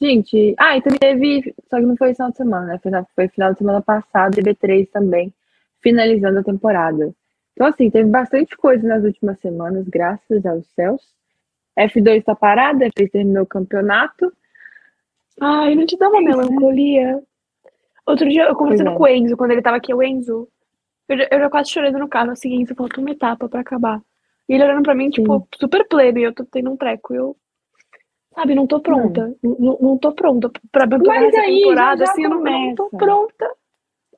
[0.00, 2.78] Gente, ah, e também teve, só que não foi esse final de semana, né?
[2.82, 5.32] Foi, foi final de semana passado, DB3 também,
[5.80, 7.14] finalizando a temporada.
[7.52, 11.14] Então, assim, teve bastante coisa nas últimas semanas, graças aos céus.
[11.78, 14.32] F2 tá parada, F3 terminou o campeonato.
[15.40, 17.22] Ai, não te dá uma melancolia?
[18.06, 18.96] Outro dia, eu conversando é.
[18.96, 20.48] com o Enzo, quando ele tava aqui, o Enzo,
[21.08, 24.02] eu, eu já quase chorando no carro, assim, Enzo, faltou uma etapa pra acabar.
[24.48, 27.36] E ele olhando pra mim, tipo, super pleno, e eu tô tendo um treco, eu,
[28.34, 31.98] sabe, não tô pronta, não, não, não tô pronta pra abandonar Mas essa aí, temporada,
[31.98, 33.50] já já assim, eu não, não tô pronta.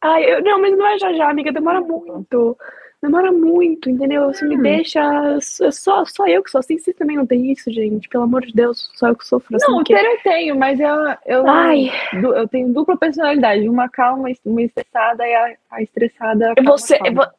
[0.03, 2.57] Ai, eu, não, mas não é já já, amiga, demora muito.
[3.03, 4.27] Demora muito, entendeu?
[4.33, 4.62] Você me Hum.
[4.62, 5.01] deixa.
[5.01, 6.79] é Só, só eu que sou assim.
[6.79, 8.09] Vocês também não tem isso, gente.
[8.09, 9.70] Pelo amor de Deus, só eu que sofro assim.
[9.70, 9.95] Não, que...
[9.95, 10.95] ter eu tenho, mas eu,
[11.27, 16.70] eu, Ai, eu tenho dupla personalidade, uma calma, uma estressada e a, a estressada calma,
[16.72, 17.33] você, calma.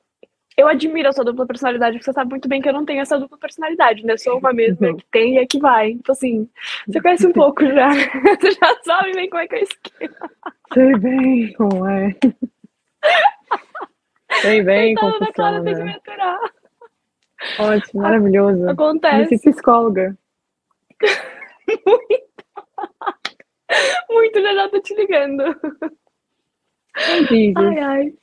[0.57, 3.01] Eu admiro a sua dupla personalidade, porque você sabe muito bem que eu não tenho
[3.01, 4.13] essa dupla personalidade, né?
[4.13, 4.97] Eu sou uma mesma Uhum.
[4.97, 5.91] que tem e é que vai.
[5.91, 6.49] Então, assim,
[6.87, 7.89] você conhece um pouco já.
[8.39, 9.73] Você já sabe bem como é que é isso.
[10.73, 12.15] Sei bem como é.
[14.41, 15.91] Sei bem como da Clara tem que funciona.
[15.91, 16.39] me aturar.
[17.59, 18.63] Ótimo, maravilhoso.
[18.63, 20.17] Você Acontece psicóloga.
[24.09, 25.43] muito, já já tô te ligando.
[27.55, 28.13] Ai, ai.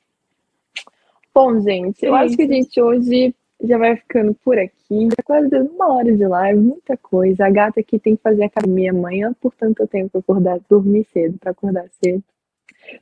[1.35, 5.09] Bom, gente, eu É acho que a gente hoje já vai ficando por aqui.
[5.11, 7.47] Já quase deu uma hora de live, muita coisa.
[7.47, 11.37] A gata aqui tem que fazer academia amanhã, portanto eu tenho que acordar, dormir cedo
[11.39, 12.23] para acordar cedo.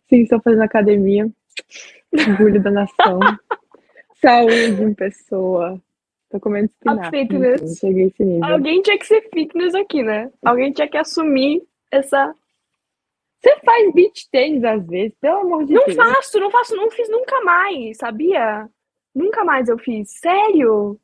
[0.08, 1.28] Sim, estou fazendo academia.
[2.12, 3.20] Orgulho da nação.
[4.20, 5.80] Saúde em pessoa.
[6.30, 7.20] Tô comendo espinafre.
[7.20, 7.78] fitness.
[7.78, 8.44] Cheguei esse nível.
[8.44, 10.30] Alguém tinha que ser fitness aqui, né?
[10.44, 12.34] Alguém tinha que assumir essa.
[13.42, 15.96] Você faz beach tênis às vezes, pelo amor de Não Deus.
[15.96, 18.68] faço, não faço, não fiz nunca mais, sabia?
[19.14, 20.10] Nunca mais eu fiz.
[20.20, 20.98] Sério?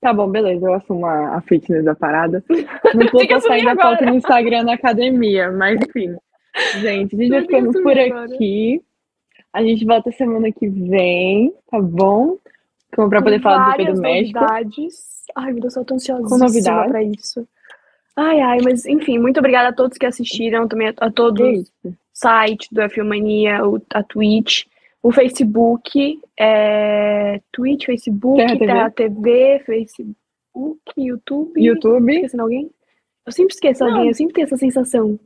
[0.00, 2.42] Tá bom, beleza, eu assumo a, a fitness da parada.
[2.50, 3.96] Não vou postar ainda agora.
[3.98, 6.16] foto no Instagram na academia, mas enfim.
[6.80, 8.24] Gente, a gente vai ficando por agora.
[8.24, 8.82] aqui.
[9.52, 12.36] A gente volta semana que vem, tá bom?
[12.96, 14.40] Como pra poder falar do do México.
[14.40, 15.22] novidades.
[15.36, 15.94] Ai, meu Deus, eu tô
[16.36, 16.90] novidades.
[16.90, 17.46] pra isso.
[18.16, 21.94] Ai, ai, mas enfim, muito obrigada a todos que assistiram, também a, a todos o
[22.12, 24.64] site do F1 Mania, o, a Twitch,
[25.02, 28.66] o Facebook, é, Twitch, Facebook, Terra TV.
[28.66, 31.60] Terra TV, Facebook, YouTube.
[31.60, 32.70] YouTube, Esquecendo alguém?
[33.24, 33.92] Eu sempre esqueço Não.
[33.92, 35.18] alguém, eu sempre tenho essa sensação.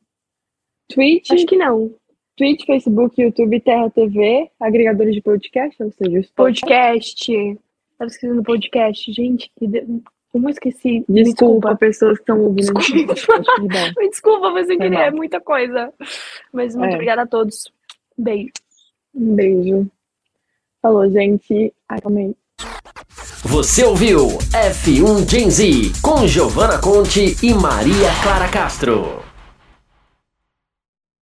[0.88, 1.92] Twitch, Acho que não.
[2.36, 6.34] Twitch, Facebook, YouTube, Terra TV, agregadores de podcast, ou seja, Spotify.
[6.36, 7.58] Podcast.
[7.98, 9.12] Tava esquecendo do podcast.
[9.12, 9.86] Gente, que de...
[10.32, 11.04] como eu esqueci?
[11.08, 12.72] Desculpa, pessoas que estão ouvindo.
[12.74, 13.14] Desculpa.
[13.98, 15.92] Me desculpa, mas sem querer, é muita coisa.
[16.52, 16.94] Mas muito É.
[16.94, 17.70] obrigada a todos.
[18.18, 18.50] Beijo.
[19.14, 19.86] Um beijo.
[20.82, 21.72] Falou, gente.
[21.88, 22.34] Ai, aí.
[23.44, 25.64] Você ouviu F1 Gen Z
[26.02, 29.25] com Giovanna Conte e Maria Clara Castro.